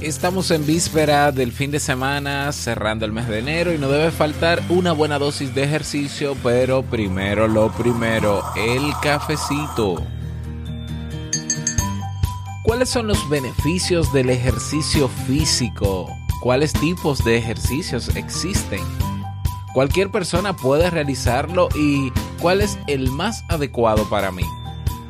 Estamos 0.00 0.50
en 0.50 0.64
víspera 0.64 1.30
del 1.30 1.52
fin 1.52 1.70
de 1.70 1.78
semana, 1.78 2.50
cerrando 2.52 3.04
el 3.04 3.12
mes 3.12 3.28
de 3.28 3.40
enero 3.40 3.74
y 3.74 3.78
no 3.78 3.90
debe 3.90 4.10
faltar 4.10 4.62
una 4.70 4.92
buena 4.92 5.18
dosis 5.18 5.54
de 5.54 5.62
ejercicio, 5.62 6.34
pero 6.42 6.82
primero 6.82 7.46
lo 7.46 7.70
primero, 7.70 8.42
el 8.56 8.92
cafecito. 9.02 10.02
¿Cuáles 12.62 12.88
son 12.88 13.08
los 13.08 13.28
beneficios 13.28 14.10
del 14.14 14.30
ejercicio 14.30 15.06
físico? 15.26 16.08
¿Cuáles 16.40 16.72
tipos 16.72 17.22
de 17.22 17.36
ejercicios 17.36 18.16
existen? 18.16 18.80
Cualquier 19.74 20.10
persona 20.10 20.56
puede 20.56 20.88
realizarlo 20.88 21.68
y 21.74 22.10
¿cuál 22.40 22.62
es 22.62 22.78
el 22.86 23.10
más 23.10 23.44
adecuado 23.50 24.08
para 24.08 24.32
mí? 24.32 24.44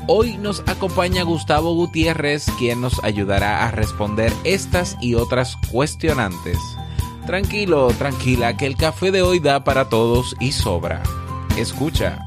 Hoy 0.06 0.38
nos 0.38 0.60
acompaña 0.66 1.22
Gustavo 1.22 1.74
Gutiérrez, 1.74 2.46
quien 2.58 2.80
nos 2.80 3.02
ayudará 3.04 3.66
a 3.66 3.70
responder 3.70 4.32
estas 4.44 4.96
y 5.00 5.14
otras 5.14 5.56
cuestionantes. 5.70 6.58
Tranquilo, 7.26 7.88
tranquila, 7.96 8.56
que 8.56 8.66
el 8.66 8.76
café 8.76 9.12
de 9.12 9.22
hoy 9.22 9.38
da 9.38 9.62
para 9.62 9.88
todos 9.88 10.34
y 10.40 10.52
sobra. 10.52 11.02
Escucha. 11.56 12.26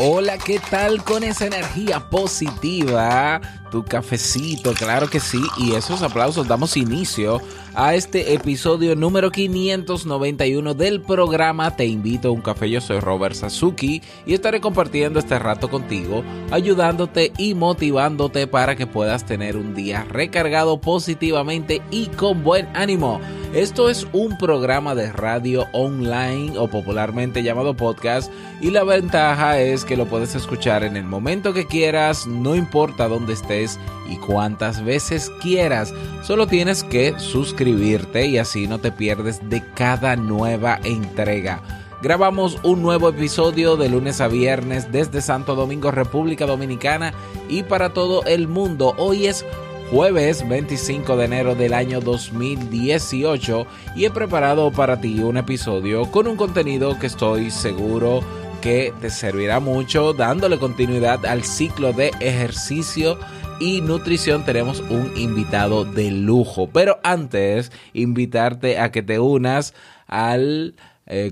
Hola, 0.00 0.38
¿qué 0.38 0.58
tal 0.58 1.04
con 1.04 1.22
esa 1.22 1.46
energía 1.46 2.00
positiva? 2.10 3.40
Tu 3.70 3.84
cafecito, 3.84 4.74
claro 4.74 5.08
que 5.08 5.20
sí. 5.20 5.40
Y 5.56 5.74
esos 5.74 6.02
aplausos 6.02 6.48
damos 6.48 6.76
inicio 6.76 7.40
a 7.74 7.94
este 7.94 8.34
episodio 8.34 8.96
número 8.96 9.30
591 9.30 10.74
del 10.74 11.00
programa 11.00 11.76
Te 11.76 11.86
invito 11.86 12.28
a 12.28 12.30
un 12.32 12.40
café. 12.40 12.68
Yo 12.70 12.80
soy 12.80 12.98
Robert 12.98 13.36
Sasuki 13.36 14.02
y 14.26 14.34
estaré 14.34 14.60
compartiendo 14.60 15.20
este 15.20 15.38
rato 15.38 15.68
contigo, 15.70 16.24
ayudándote 16.50 17.32
y 17.38 17.54
motivándote 17.54 18.48
para 18.48 18.74
que 18.74 18.88
puedas 18.88 19.24
tener 19.24 19.56
un 19.56 19.74
día 19.74 20.04
recargado 20.08 20.80
positivamente 20.80 21.82
y 21.92 22.06
con 22.06 22.42
buen 22.42 22.68
ánimo. 22.74 23.20
Esto 23.54 23.88
es 23.88 24.08
un 24.12 24.36
programa 24.38 24.96
de 24.96 25.12
radio 25.12 25.66
online 25.72 26.58
o 26.58 26.66
popularmente 26.66 27.44
llamado 27.44 27.76
podcast 27.76 28.32
y 28.60 28.70
la 28.70 28.82
ventaja 28.82 29.60
es 29.60 29.83
que 29.84 29.96
lo 29.96 30.06
puedes 30.06 30.34
escuchar 30.34 30.84
en 30.84 30.96
el 30.96 31.04
momento 31.04 31.52
que 31.52 31.66
quieras, 31.66 32.26
no 32.26 32.54
importa 32.54 33.08
dónde 33.08 33.34
estés 33.34 33.78
y 34.08 34.16
cuántas 34.16 34.84
veces 34.84 35.30
quieras. 35.40 35.92
Solo 36.22 36.46
tienes 36.46 36.84
que 36.84 37.18
suscribirte 37.18 38.26
y 38.26 38.38
así 38.38 38.66
no 38.66 38.78
te 38.78 38.92
pierdes 38.92 39.48
de 39.48 39.62
cada 39.74 40.16
nueva 40.16 40.78
entrega. 40.84 41.62
Grabamos 42.02 42.58
un 42.62 42.82
nuevo 42.82 43.08
episodio 43.08 43.76
de 43.76 43.88
lunes 43.88 44.20
a 44.20 44.28
viernes 44.28 44.92
desde 44.92 45.22
Santo 45.22 45.54
Domingo, 45.54 45.90
República 45.90 46.46
Dominicana 46.46 47.14
y 47.48 47.62
para 47.62 47.94
todo 47.94 48.24
el 48.24 48.46
mundo. 48.46 48.94
Hoy 48.98 49.26
es 49.26 49.44
jueves 49.90 50.46
25 50.48 51.16
de 51.16 51.24
enero 51.24 51.54
del 51.54 51.72
año 51.72 52.00
2018 52.00 53.66
y 53.96 54.04
he 54.04 54.10
preparado 54.10 54.70
para 54.70 55.00
ti 55.00 55.20
un 55.20 55.36
episodio 55.36 56.10
con 56.10 56.26
un 56.26 56.36
contenido 56.36 56.98
que 56.98 57.06
estoy 57.06 57.50
seguro 57.50 58.20
que 58.64 58.94
te 59.02 59.10
servirá 59.10 59.60
mucho 59.60 60.14
dándole 60.14 60.58
continuidad 60.58 61.26
al 61.26 61.44
ciclo 61.44 61.92
de 61.92 62.12
ejercicio 62.20 63.18
y 63.60 63.82
nutrición 63.82 64.46
tenemos 64.46 64.80
un 64.88 65.12
invitado 65.18 65.84
de 65.84 66.10
lujo. 66.10 66.70
Pero 66.72 66.98
antes, 67.02 67.70
invitarte 67.92 68.78
a 68.78 68.90
que 68.90 69.02
te 69.02 69.18
unas 69.18 69.74
al 70.06 70.76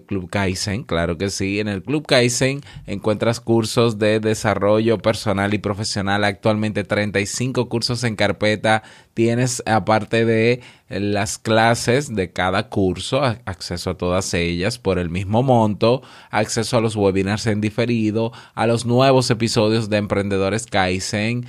Club 0.06 0.28
Kaizen, 0.28 0.83
claro 0.84 1.16
que 1.16 1.31
sí. 1.31 1.59
En 1.59 1.69
el 1.69 1.83
Club 1.83 2.06
Kaizen 2.06 2.60
encuentras 2.87 3.41
cursos 3.41 3.99
de 3.99 4.21
desarrollo 4.21 4.99
personal 4.99 5.55
y 5.55 5.59
profesional. 5.59 6.25
Actualmente 6.25 6.84
35 6.84 7.69
cursos 7.69 8.05
en 8.05 8.16
carpeta. 8.16 8.82
Tienes, 9.15 9.62
aparte 9.66 10.25
de 10.25 10.61
las 10.88 11.38
clases 11.38 12.15
de 12.15 12.32
cada 12.32 12.69
curso, 12.69 13.22
acceso 13.22 13.91
a 13.91 13.97
todas 13.97 14.32
ellas 14.34 14.78
por 14.78 14.99
el 14.99 15.11
mismo 15.11 15.43
monto, 15.43 16.03
acceso 16.31 16.77
a 16.77 16.81
los 16.81 16.97
webinars 16.97 17.47
en 17.47 17.61
diferido, 17.61 18.32
a 18.55 18.66
los 18.66 18.84
nuevos 18.84 19.31
episodios 19.31 19.88
de 19.88 19.99
Emprendedores 19.99 20.66
Kaizen. 20.66 21.47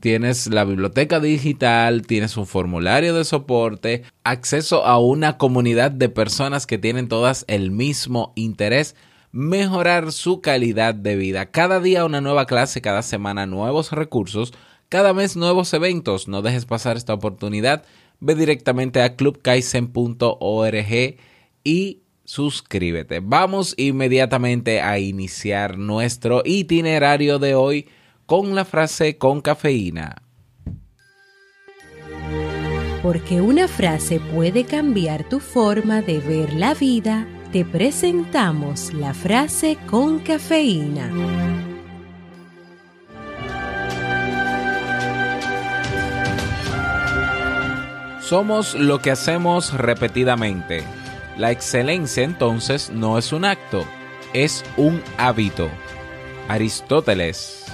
Tienes 0.00 0.48
la 0.48 0.64
biblioteca 0.64 1.20
digital, 1.20 2.06
tienes 2.06 2.36
un 2.36 2.46
formulario 2.46 3.14
de 3.14 3.24
soporte, 3.24 4.02
acceso 4.22 4.84
a 4.84 4.98
una 4.98 5.38
comunidad 5.38 5.90
de 5.90 6.10
personas 6.10 6.66
que 6.66 6.76
tienen 6.76 7.08
todas 7.08 7.46
el 7.48 7.70
mismo 7.70 8.34
interés, 8.36 8.94
mejorar 9.32 10.12
su 10.12 10.42
calidad 10.42 10.94
de 10.94 11.16
vida. 11.16 11.46
Cada 11.46 11.80
día 11.80 12.04
una 12.04 12.20
nueva 12.20 12.44
clase, 12.44 12.82
cada 12.82 13.00
semana 13.00 13.46
nuevos 13.46 13.92
recursos, 13.92 14.52
cada 14.90 15.14
mes 15.14 15.34
nuevos 15.34 15.72
eventos. 15.72 16.28
No 16.28 16.42
dejes 16.42 16.66
pasar 16.66 16.98
esta 16.98 17.14
oportunidad. 17.14 17.84
Ve 18.20 18.34
directamente 18.34 19.00
a 19.00 19.16
clubkaisen.org 19.16 21.16
y 21.64 22.02
suscríbete. 22.24 23.20
Vamos 23.22 23.72
inmediatamente 23.78 24.82
a 24.82 24.98
iniciar 24.98 25.78
nuestro 25.78 26.42
itinerario 26.44 27.38
de 27.38 27.54
hoy 27.54 27.88
con 28.28 28.54
la 28.54 28.66
frase 28.66 29.16
con 29.16 29.40
cafeína. 29.40 30.20
Porque 33.02 33.40
una 33.40 33.66
frase 33.66 34.20
puede 34.20 34.64
cambiar 34.64 35.26
tu 35.26 35.40
forma 35.40 36.02
de 36.02 36.18
ver 36.18 36.52
la 36.52 36.74
vida, 36.74 37.26
te 37.52 37.64
presentamos 37.64 38.92
la 38.92 39.14
frase 39.14 39.78
con 39.86 40.18
cafeína. 40.18 41.10
Somos 48.20 48.74
lo 48.74 49.00
que 49.00 49.10
hacemos 49.10 49.72
repetidamente. 49.72 50.84
La 51.38 51.50
excelencia 51.50 52.24
entonces 52.24 52.90
no 52.90 53.16
es 53.16 53.32
un 53.32 53.46
acto, 53.46 53.86
es 54.34 54.66
un 54.76 55.02
hábito. 55.16 55.70
Aristóteles. 56.46 57.67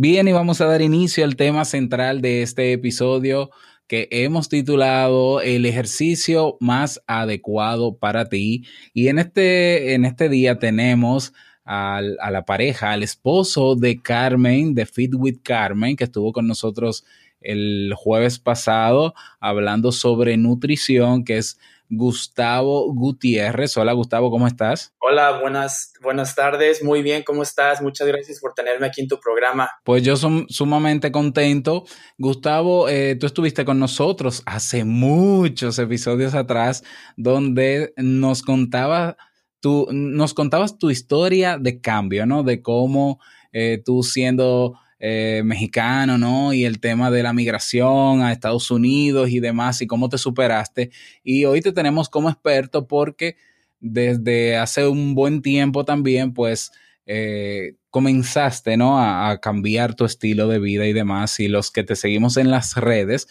Bien, 0.00 0.28
y 0.28 0.32
vamos 0.32 0.60
a 0.60 0.66
dar 0.66 0.80
inicio 0.80 1.24
al 1.24 1.34
tema 1.34 1.64
central 1.64 2.20
de 2.20 2.42
este 2.42 2.72
episodio 2.72 3.50
que 3.88 4.06
hemos 4.12 4.48
titulado 4.48 5.40
El 5.40 5.66
ejercicio 5.66 6.56
más 6.60 7.02
adecuado 7.08 7.98
para 7.98 8.28
ti. 8.28 8.64
Y 8.94 9.08
en 9.08 9.18
este, 9.18 9.94
en 9.94 10.04
este 10.04 10.28
día 10.28 10.60
tenemos 10.60 11.32
a 11.64 12.00
la 12.30 12.44
pareja, 12.44 12.92
al 12.92 13.02
esposo 13.02 13.74
de 13.74 14.00
Carmen, 14.00 14.72
de 14.72 14.86
Fit 14.86 15.16
with 15.16 15.38
Carmen, 15.42 15.96
que 15.96 16.04
estuvo 16.04 16.32
con 16.32 16.46
nosotros 16.46 17.04
el 17.40 17.92
jueves 17.96 18.38
pasado 18.38 19.14
hablando 19.40 19.90
sobre 19.90 20.36
nutrición, 20.36 21.24
que 21.24 21.38
es 21.38 21.58
Gustavo 21.88 22.92
Gutiérrez. 22.92 23.76
Hola 23.76 23.92
Gustavo, 23.92 24.30
¿cómo 24.30 24.46
estás? 24.46 24.94
Hola, 24.98 25.40
buenas, 25.40 25.92
buenas 26.02 26.34
tardes. 26.34 26.82
Muy 26.82 27.02
bien, 27.02 27.22
¿cómo 27.22 27.42
estás? 27.42 27.80
Muchas 27.80 28.06
gracias 28.06 28.40
por 28.40 28.54
tenerme 28.54 28.86
aquí 28.86 29.00
en 29.00 29.08
tu 29.08 29.18
programa. 29.18 29.70
Pues 29.84 30.02
yo 30.02 30.16
soy 30.16 30.46
sumamente 30.48 31.10
contento. 31.10 31.84
Gustavo, 32.18 32.88
eh, 32.88 33.16
tú 33.16 33.26
estuviste 33.26 33.64
con 33.64 33.78
nosotros 33.78 34.42
hace 34.46 34.84
muchos 34.84 35.78
episodios 35.78 36.34
atrás 36.34 36.84
donde 37.16 37.92
nos 37.96 38.42
contabas 38.42 39.16
tú, 39.60 39.88
nos 39.90 40.34
contabas 40.34 40.78
tu 40.78 40.90
historia 40.90 41.58
de 41.58 41.80
cambio, 41.80 42.26
¿no? 42.26 42.42
De 42.42 42.62
cómo 42.62 43.20
eh, 43.52 43.82
tú 43.84 44.02
siendo 44.02 44.78
eh, 45.00 45.42
mexicano, 45.44 46.18
¿no? 46.18 46.52
Y 46.52 46.64
el 46.64 46.80
tema 46.80 47.10
de 47.10 47.22
la 47.22 47.32
migración 47.32 48.22
a 48.22 48.32
Estados 48.32 48.70
Unidos 48.70 49.30
y 49.30 49.40
demás, 49.40 49.80
y 49.80 49.86
cómo 49.86 50.08
te 50.08 50.18
superaste. 50.18 50.90
Y 51.22 51.44
hoy 51.44 51.60
te 51.60 51.72
tenemos 51.72 52.08
como 52.08 52.30
experto 52.30 52.88
porque 52.88 53.36
desde 53.80 54.56
hace 54.56 54.86
un 54.88 55.14
buen 55.14 55.40
tiempo 55.42 55.84
también, 55.84 56.34
pues, 56.34 56.72
eh, 57.06 57.76
comenzaste, 57.90 58.76
¿no? 58.76 59.00
A, 59.00 59.40
cambiar 59.40 59.94
tu 59.94 60.04
estilo 60.04 60.48
de 60.48 60.58
vida 60.58 60.86
y 60.86 60.92
demás. 60.92 61.38
Y 61.40 61.48
los 61.48 61.70
que 61.70 61.84
te 61.84 61.96
seguimos 61.96 62.36
en 62.36 62.50
las 62.50 62.74
redes, 62.76 63.28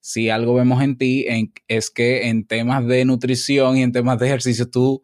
si 0.00 0.30
algo 0.30 0.54
vemos 0.54 0.82
en 0.82 0.96
ti, 0.96 1.26
es 1.68 1.90
que 1.90 2.28
en 2.28 2.46
temas 2.46 2.86
de 2.86 3.04
nutrición 3.04 3.76
y 3.76 3.82
en 3.82 3.92
temas 3.92 4.18
de 4.18 4.26
ejercicio, 4.26 4.70
tú 4.70 5.02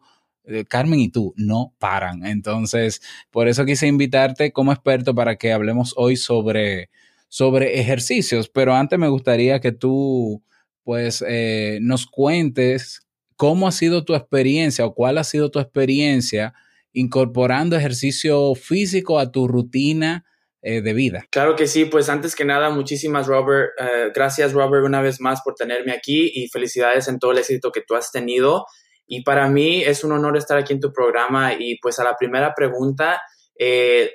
Carmen 0.67 0.99
y 0.99 1.09
tú 1.09 1.33
no 1.35 1.73
paran. 1.79 2.25
Entonces, 2.25 3.01
por 3.31 3.47
eso 3.47 3.65
quise 3.65 3.87
invitarte 3.87 4.51
como 4.51 4.71
experto 4.71 5.13
para 5.13 5.35
que 5.35 5.51
hablemos 5.51 5.93
hoy 5.97 6.15
sobre, 6.15 6.89
sobre 7.27 7.79
ejercicios. 7.79 8.49
Pero 8.49 8.73
antes 8.73 8.97
me 8.97 9.09
gustaría 9.09 9.59
que 9.59 9.71
tú, 9.71 10.43
pues, 10.83 11.23
eh, 11.27 11.79
nos 11.81 12.05
cuentes 12.05 13.01
cómo 13.35 13.67
ha 13.67 13.71
sido 13.71 14.05
tu 14.05 14.15
experiencia 14.15 14.85
o 14.85 14.93
cuál 14.93 15.17
ha 15.17 15.23
sido 15.23 15.51
tu 15.51 15.59
experiencia 15.59 16.53
incorporando 16.93 17.75
ejercicio 17.75 18.55
físico 18.55 19.19
a 19.19 19.31
tu 19.31 19.47
rutina 19.47 20.25
eh, 20.63 20.81
de 20.81 20.93
vida. 20.93 21.25
Claro 21.29 21.55
que 21.55 21.67
sí, 21.67 21.85
pues 21.85 22.09
antes 22.09 22.35
que 22.35 22.45
nada, 22.45 22.71
muchísimas 22.71 23.27
Robert, 23.27 23.71
gracias 24.15 24.53
Robert 24.53 24.83
una 24.83 25.01
vez 25.01 25.21
más 25.21 25.41
por 25.43 25.53
tenerme 25.53 25.91
aquí 25.91 26.31
y 26.33 26.47
felicidades 26.47 27.07
en 27.07 27.19
todo 27.19 27.31
el 27.31 27.37
éxito 27.37 27.71
que 27.71 27.81
tú 27.81 27.95
has 27.95 28.11
tenido. 28.11 28.65
Y 29.07 29.23
para 29.23 29.47
mí 29.47 29.81
es 29.81 30.03
un 30.03 30.11
honor 30.11 30.37
estar 30.37 30.57
aquí 30.57 30.73
en 30.73 30.81
tu 30.81 30.91
programa 30.91 31.53
y 31.57 31.77
pues 31.79 31.97
a 31.97 32.03
la 32.03 32.15
primera 32.15 32.53
pregunta, 32.53 33.21
eh, 33.57 34.11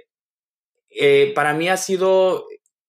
eh, 0.91 1.33
para 1.35 1.55
mí 1.55 1.69
ha 1.69 1.79
sido 1.79 2.45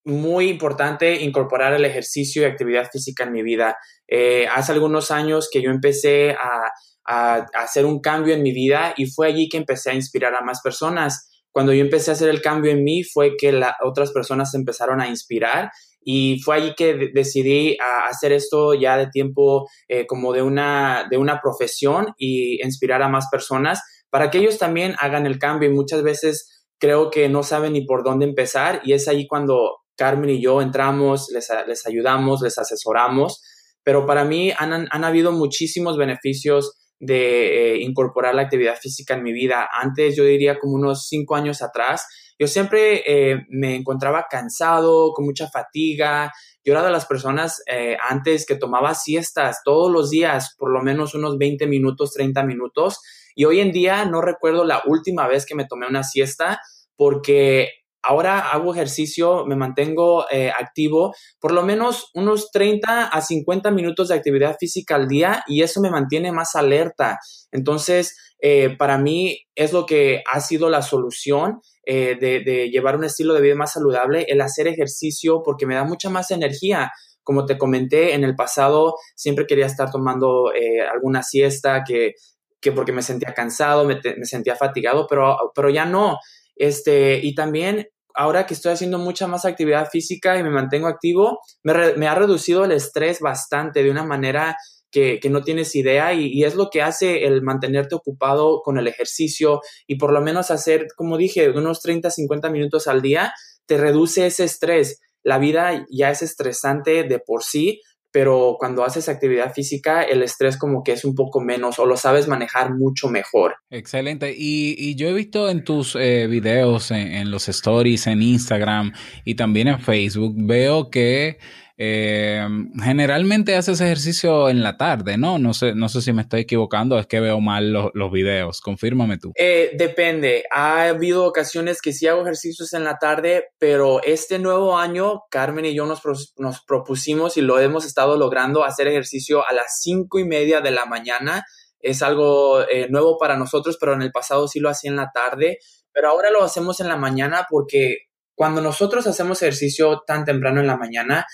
muy 0.06 0.50
importante 0.50 1.22
incorporar 1.22 1.74
el 1.74 1.86
ejercicio 1.86 2.42
y 2.42 2.46
actividad 2.46 2.90
física 2.92 3.24
en 3.24 3.32
mi 3.32 3.42
vida. 3.42 3.78
Eh, 4.08 4.46
hace 4.54 4.74
algunos 4.74 5.12
años 5.12 5.50
que 5.52 5.62
yo 5.62 5.72
empecé 5.72 6.32
a, 6.32 6.70
a, 7.06 7.36
a, 7.36 7.46
hacer 7.54 7.86
un 7.86 8.02
cambio 8.02 8.34
en 8.34 8.44
mi 8.44 8.52
vida 8.52 8.94
y 8.98 9.06
fue 9.06 9.28
allí 9.28 9.48
que 9.48 9.58
empecé 9.58 9.92
a 9.92 9.96
inspirar 9.96 10.36
a 10.36 10.42
más 10.42 10.62
personas. 10.62 11.30
Cuando 11.52 11.72
yo 11.72 11.82
empecé 11.82 12.12
a 12.12 12.16
hacer 12.16 12.30
el 12.30 12.42
cambio 12.42 12.72
en 12.72 12.84
mí 12.84 13.04
fue 13.04 13.38
que 13.38 13.54
la, 13.54 13.78
otras 13.82 14.12
personas 14.12 14.54
empezaron 14.56 15.00
a 15.00 15.08
inspirar 15.08 15.72
y 16.06 16.40
fue 16.42 16.56
allí 16.56 16.74
que 16.76 17.12
decidí 17.14 17.78
hacer 18.10 18.32
esto 18.32 18.74
ya 18.74 18.98
de 18.98 19.08
tiempo 19.08 19.68
eh, 19.88 20.06
como 20.06 20.34
de 20.34 20.42
una, 20.42 21.08
de 21.10 21.18
una 21.18 21.40
profesión 21.42 22.14
y 22.18 22.64
inspirar 22.64 23.02
a 23.02 23.10
más 23.10 23.28
personas 23.32 23.82
para 24.10 24.30
que 24.30 24.40
ellos 24.40 24.58
también 24.58 24.96
hagan 25.00 25.26
el 25.26 25.40
cambio 25.40 25.70
y 25.70 25.74
muchas 25.74 26.04
veces 26.04 26.66
creo 26.80 27.10
que 27.10 27.30
no 27.30 27.44
saben 27.44 27.74
ni 27.74 27.86
por 27.86 28.04
dónde 28.04 28.26
empezar 28.26 28.82
y 28.84 28.94
es 28.94 29.08
ahí 29.08 29.28
cuando 29.28 29.78
Carmen 29.96 30.30
y 30.30 30.42
yo 30.42 30.62
entramos, 30.62 31.30
les, 31.34 31.50
les 31.68 31.86
ayudamos, 31.88 32.42
les 32.42 32.58
asesoramos, 32.58 33.42
pero 33.84 34.06
para 34.06 34.24
mí 34.26 34.52
han, 34.58 34.88
han 34.90 35.04
habido 35.04 35.32
muchísimos 35.32 35.98
beneficios 35.98 36.74
de 37.06 37.74
eh, 37.74 37.82
incorporar 37.82 38.34
la 38.34 38.44
actividad 38.44 38.78
física 38.78 39.16
en 39.16 39.24
mi 39.24 39.34
vida. 39.34 39.68
Antes, 39.72 40.16
yo 40.16 40.24
diría 40.24 40.58
como 40.60 40.76
unos 40.76 41.08
cinco 41.08 41.36
años 41.36 41.62
atrás, 41.62 42.06
yo 42.40 42.48
siempre 42.48 43.04
eh, 43.06 43.46
me 43.50 43.76
encontraba 43.76 44.26
cansado, 44.30 45.14
con 45.14 45.26
mucha 45.26 45.50
fatiga. 45.50 46.32
Yo 46.64 46.74
era 46.74 46.84
de 46.84 46.92
las 46.92 47.06
personas 47.06 47.62
eh, 47.68 47.98
antes 48.10 48.46
que 48.46 48.56
tomaba 48.56 48.96
siestas 48.96 49.62
todos 49.64 49.92
los 49.92 50.10
días, 50.10 50.56
por 50.58 50.72
lo 50.72 50.82
menos 50.82 51.14
unos 51.14 51.38
20 51.38 51.68
minutos, 51.68 52.14
30 52.14 52.44
minutos. 52.44 53.00
Y 53.36 53.46
hoy 53.46 53.60
en 53.60 53.72
día 53.72 54.06
no 54.06 54.22
recuerdo 54.22 54.64
la 54.64 54.82
última 54.86 55.28
vez 55.28 55.46
que 55.46 55.56
me 55.56 55.66
tomé 55.66 55.88
una 55.88 56.04
siesta 56.04 56.60
porque 56.96 57.70
ahora 58.04 58.40
hago 58.52 58.74
ejercicio, 58.74 59.46
me 59.46 59.56
mantengo 59.56 60.26
eh, 60.30 60.52
activo, 60.52 61.16
por 61.40 61.54
lo 61.54 61.64
menos 61.64 62.12
unos 62.14 62.52
30 62.52 63.08
a 63.08 63.22
50 63.22 63.72
minutos 63.72 64.10
de 64.10 64.16
actividad 64.16 64.58
física 64.60 64.96
al 64.96 65.08
día 65.08 65.44
y 65.48 65.64
eso 65.64 65.82
me 65.82 65.90
mantiene 65.90 66.32
más 66.32 66.56
alerta. 66.56 67.18
Entonces, 67.52 68.16
eh, 68.46 68.76
para 68.78 68.98
mí 68.98 69.48
es 69.56 69.72
lo 69.72 69.86
que 69.86 70.22
ha 70.30 70.42
sido 70.42 70.70
la 70.70 70.82
solución 70.82 71.62
eh, 71.86 72.18
de, 72.20 72.70
llevar 72.70 72.98
un 72.98 73.06
estilo 73.06 73.34
de 73.34 73.40
vida 73.40 73.56
más 73.56 73.72
saludable, 73.72 74.26
el 74.28 74.42
hacer 74.42 74.68
ejercicio 74.68 75.42
porque 75.46 75.66
me 75.66 75.76
da 75.76 75.86
mucha 75.86 76.10
más 76.10 76.30
energía. 76.30 76.92
Como 77.24 77.46
te 77.46 77.58
comenté 77.58 78.14
en 78.14 78.26
el 78.26 78.36
pasado, 78.36 78.96
siempre 79.16 79.48
quería 79.48 79.66
estar 79.66 79.90
tomando 79.90 80.54
eh, 80.54 80.82
alguna 80.82 81.24
siesta 81.24 81.86
que, 81.88 82.16
que 82.60 82.74
porque 82.74 82.92
me 82.92 83.02
sentía 83.02 83.34
cansado, 83.34 83.86
me, 83.86 84.02
sentía 84.24 84.58
fatigado, 84.58 85.08
pero, 85.08 85.38
pero 85.56 85.70
ya 85.70 85.86
no. 85.86 86.18
Este, 86.58 87.22
y 87.24 87.36
también 87.36 87.88
ahora 88.14 88.46
que 88.46 88.56
estoy 88.56 88.74
haciendo 88.74 88.98
mucha 88.98 89.26
más 89.26 89.46
actividad 89.46 89.88
física 89.90 90.38
y 90.38 90.44
me 90.44 90.50
mantengo 90.50 90.88
activo, 90.88 91.40
me, 91.64 91.96
me 91.96 92.10
ha 92.10 92.16
reducido 92.16 92.66
el 92.66 92.74
estrés 92.74 93.22
bastante 93.22 93.84
de 93.84 93.90
una 93.90 94.04
manera 94.04 94.58
que, 94.94 95.20
no 95.30 95.42
tienes 95.44 95.76
idea 95.76 96.14
y, 96.14 96.44
es 96.44 96.56
lo 96.56 96.70
que 96.70 96.82
hace 96.82 97.26
el 97.26 97.42
mantenerte 97.42 97.96
ocupado 97.96 98.62
con 98.64 98.78
el 98.78 98.88
ejercicio 98.88 99.62
y 99.88 99.96
por 99.96 100.14
lo 100.14 100.22
menos 100.22 100.52
hacer, 100.52 100.88
como 100.96 101.18
dije, 101.18 101.50
unos 101.50 101.82
30, 101.82 102.12
50 102.12 102.50
minutos 102.50 102.88
al 102.88 103.02
día, 103.02 103.34
te 103.66 103.78
reduce 103.78 104.28
ese 104.28 104.44
estrés. 104.44 105.02
La 105.24 105.40
vida 105.40 105.86
ya 105.90 106.12
es 106.12 106.22
estresante 106.22 107.04
de 107.04 107.20
por 107.20 107.44
sí, 107.44 107.82
pero 108.12 108.58
cuando 108.60 108.84
haces 108.84 109.10
actividad 109.10 109.54
física, 109.54 110.04
el 110.04 110.22
estrés 110.22 110.56
como 110.58 110.84
que 110.84 110.92
es 110.92 111.04
un 111.04 111.16
poco 111.16 111.42
menos 111.42 111.80
o 111.80 111.88
lo 111.88 111.98
sabes 111.98 112.28
manejar 112.28 112.76
mucho 112.76 113.10
mejor. 113.10 113.56
Excelente. 113.72 114.36
Y, 114.38 114.96
yo 114.96 115.08
he 115.08 115.14
visto 115.14 115.50
en 115.50 115.64
tus 115.64 115.96
eh, 115.96 116.28
videos, 116.28 116.92
en, 116.92 117.32
los 117.32 117.50
stories, 117.50 118.06
en 118.06 118.22
Instagram 118.22 118.94
y 119.26 119.34
también 119.34 119.68
en 119.68 119.80
Facebook, 119.80 120.36
veo 120.38 120.92
que 120.92 121.40
eh, 121.76 122.48
generalmente 122.84 123.56
haces 123.56 123.82
ejercicio 123.82 124.50
en 124.50 124.62
la 124.62 124.78
tarde, 124.78 125.18
¿no? 125.18 125.40
No 125.40 125.54
sé, 125.54 125.74
no 125.74 125.90
sé 125.90 126.02
si 126.02 126.14
me 126.14 126.22
estoy 126.22 126.42
equivocando, 126.42 127.00
es 127.00 127.08
que 127.08 127.20
veo 127.20 127.40
mal 127.40 127.74
los, 127.74 127.90
los 127.96 128.12
videos. 128.12 128.62
Confírmame 128.62 129.18
tú. 129.18 129.32
Eh, 129.36 129.72
depende. 129.76 130.44
Ha 130.52 130.90
habido 130.90 131.26
ocasiones 131.26 131.82
que 131.82 131.92
sí 131.92 132.08
hago 132.08 132.22
ejercicios 132.22 132.74
en 132.74 132.84
la 132.84 133.00
tarde, 133.00 133.48
pero 133.58 134.04
este 134.04 134.38
nuevo 134.38 134.78
año, 134.78 135.24
Carmen 135.32 135.66
y 135.66 135.74
yo 135.74 135.86
nos, 135.86 136.02
nos 136.38 136.64
propusimos 136.64 137.38
y 137.38 137.42
lo 137.42 137.60
hemos 137.60 137.86
estado 137.86 138.18
logrando 138.18 138.64
hacer 138.64 138.88
ejercicio 138.88 139.48
a 139.48 139.54
las 139.54 139.80
cinco 139.82 140.20
y 140.20 140.26
media 140.26 140.62
de 140.62 140.72
la 140.72 140.86
mañana. 140.86 141.44
Es 141.80 142.04
algo 142.04 142.62
eh, 142.70 142.88
nuevo 142.90 143.18
para 143.18 143.36
nosotros, 143.36 143.78
pero 143.80 143.94
en 143.94 144.04
el 144.04 144.12
pasado 144.12 144.48
sí 144.48 144.60
lo 144.60 144.70
hacía 144.70 144.92
en 144.92 144.98
la 144.98 145.10
tarde. 145.12 145.58
Pero 145.92 146.10
ahora 146.10 146.30
lo 146.30 146.44
hacemos 146.44 146.80
en 146.80 146.88
la 146.88 146.98
mañana 146.98 147.46
porque 147.50 148.10
cuando 148.36 148.62
nosotros 148.62 149.06
hacemos 149.08 149.42
ejercicio 149.42 150.04
tan 150.06 150.26
temprano 150.26 150.60
en 150.62 150.68
la 150.68 150.78
mañana, 150.78 151.26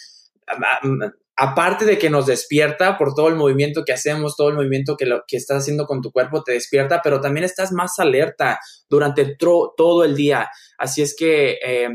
aparte 1.35 1.85
de 1.85 1.97
que 1.97 2.09
nos 2.09 2.25
despierta 2.25 2.97
por 2.97 3.13
todo 3.13 3.29
el 3.29 3.35
movimiento 3.35 3.85
que 3.85 3.93
hacemos, 3.93 4.35
todo 4.35 4.49
el 4.49 4.55
movimiento 4.55 4.97
que, 4.97 5.05
lo, 5.05 5.23
que 5.25 5.37
estás 5.37 5.59
haciendo 5.59 5.85
con 5.85 6.01
tu 6.01 6.11
cuerpo 6.11 6.43
te 6.43 6.51
despierta, 6.51 6.99
pero 7.01 7.21
también 7.21 7.45
estás 7.45 7.71
más 7.71 7.97
alerta 7.97 8.59
durante 8.89 9.37
todo 9.37 10.03
el 10.03 10.15
día. 10.15 10.49
Así 10.77 11.01
es 11.01 11.15
que 11.15 11.57
eh, 11.65 11.87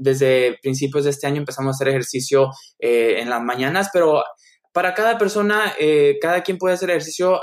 desde 0.00 0.58
principios 0.60 1.04
de 1.04 1.10
este 1.10 1.28
año 1.28 1.38
empezamos 1.38 1.68
a 1.68 1.76
hacer 1.76 1.88
ejercicio 1.88 2.50
eh, 2.80 3.20
en 3.20 3.30
las 3.30 3.42
mañanas, 3.42 3.90
pero 3.92 4.24
para 4.72 4.94
cada 4.94 5.18
persona, 5.18 5.72
eh, 5.78 6.18
cada 6.20 6.42
quien 6.42 6.58
puede 6.58 6.74
hacer 6.74 6.90
ejercicio 6.90 7.40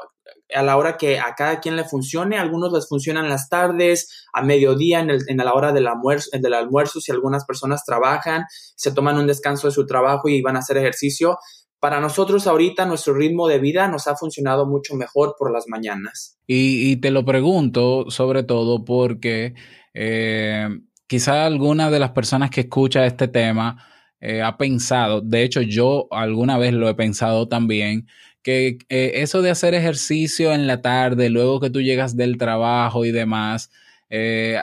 a 0.53 0.63
la 0.63 0.77
hora 0.77 0.97
que 0.97 1.19
a 1.19 1.35
cada 1.35 1.59
quien 1.59 1.75
le 1.75 1.83
funcione. 1.83 2.37
Algunos 2.37 2.71
les 2.71 2.87
funcionan 2.87 3.29
las 3.29 3.49
tardes, 3.49 4.27
a 4.33 4.41
mediodía, 4.41 4.99
en, 4.99 5.09
el, 5.09 5.21
en 5.27 5.37
la 5.37 5.53
hora 5.53 5.71
del 5.73 5.87
almuerzo, 5.87 6.29
almuerzo, 6.57 7.01
si 7.01 7.11
algunas 7.11 7.45
personas 7.45 7.83
trabajan, 7.85 8.45
se 8.75 8.91
toman 8.91 9.17
un 9.17 9.27
descanso 9.27 9.67
de 9.67 9.73
su 9.73 9.85
trabajo 9.85 10.29
y 10.29 10.41
van 10.41 10.55
a 10.55 10.59
hacer 10.59 10.77
ejercicio. 10.77 11.37
Para 11.79 11.99
nosotros 11.99 12.47
ahorita 12.47 12.85
nuestro 12.85 13.13
ritmo 13.13 13.47
de 13.47 13.59
vida 13.59 13.87
nos 13.87 14.07
ha 14.07 14.15
funcionado 14.15 14.65
mucho 14.65 14.95
mejor 14.95 15.35
por 15.37 15.51
las 15.51 15.65
mañanas. 15.67 16.37
Y, 16.47 16.91
y 16.91 16.95
te 16.97 17.11
lo 17.11 17.23
pregunto 17.23 18.09
sobre 18.09 18.41
todo 18.43 18.83
porque 18.83 19.53
eh, 19.93 20.67
quizá 21.07 21.45
alguna 21.45 21.91
de 21.91 21.99
las 21.99 22.11
personas 22.11 22.49
que 22.49 22.61
escucha 22.61 23.05
este 23.05 23.27
tema 23.27 23.77
eh, 24.19 24.41
ha 24.41 24.57
pensado, 24.57 25.21
de 25.21 25.43
hecho 25.43 25.61
yo 25.61 26.07
alguna 26.11 26.57
vez 26.57 26.73
lo 26.73 26.89
he 26.89 26.95
pensado 26.95 27.47
también, 27.47 28.07
que 28.47 28.77
eh, 28.87 29.11
eso 29.15 29.41
de 29.41 29.49
hacer 29.49 29.73
ejercicio 29.73 30.53
en 30.53 30.67
la 30.67 30.81
tarde, 30.81 31.29
luego 31.29 31.59
que 31.59 31.69
tú 31.69 31.81
llegas 31.81 32.15
del 32.15 32.37
trabajo 32.37 33.03
y 33.03 33.11
demás, 33.11 33.69
eh, 34.09 34.57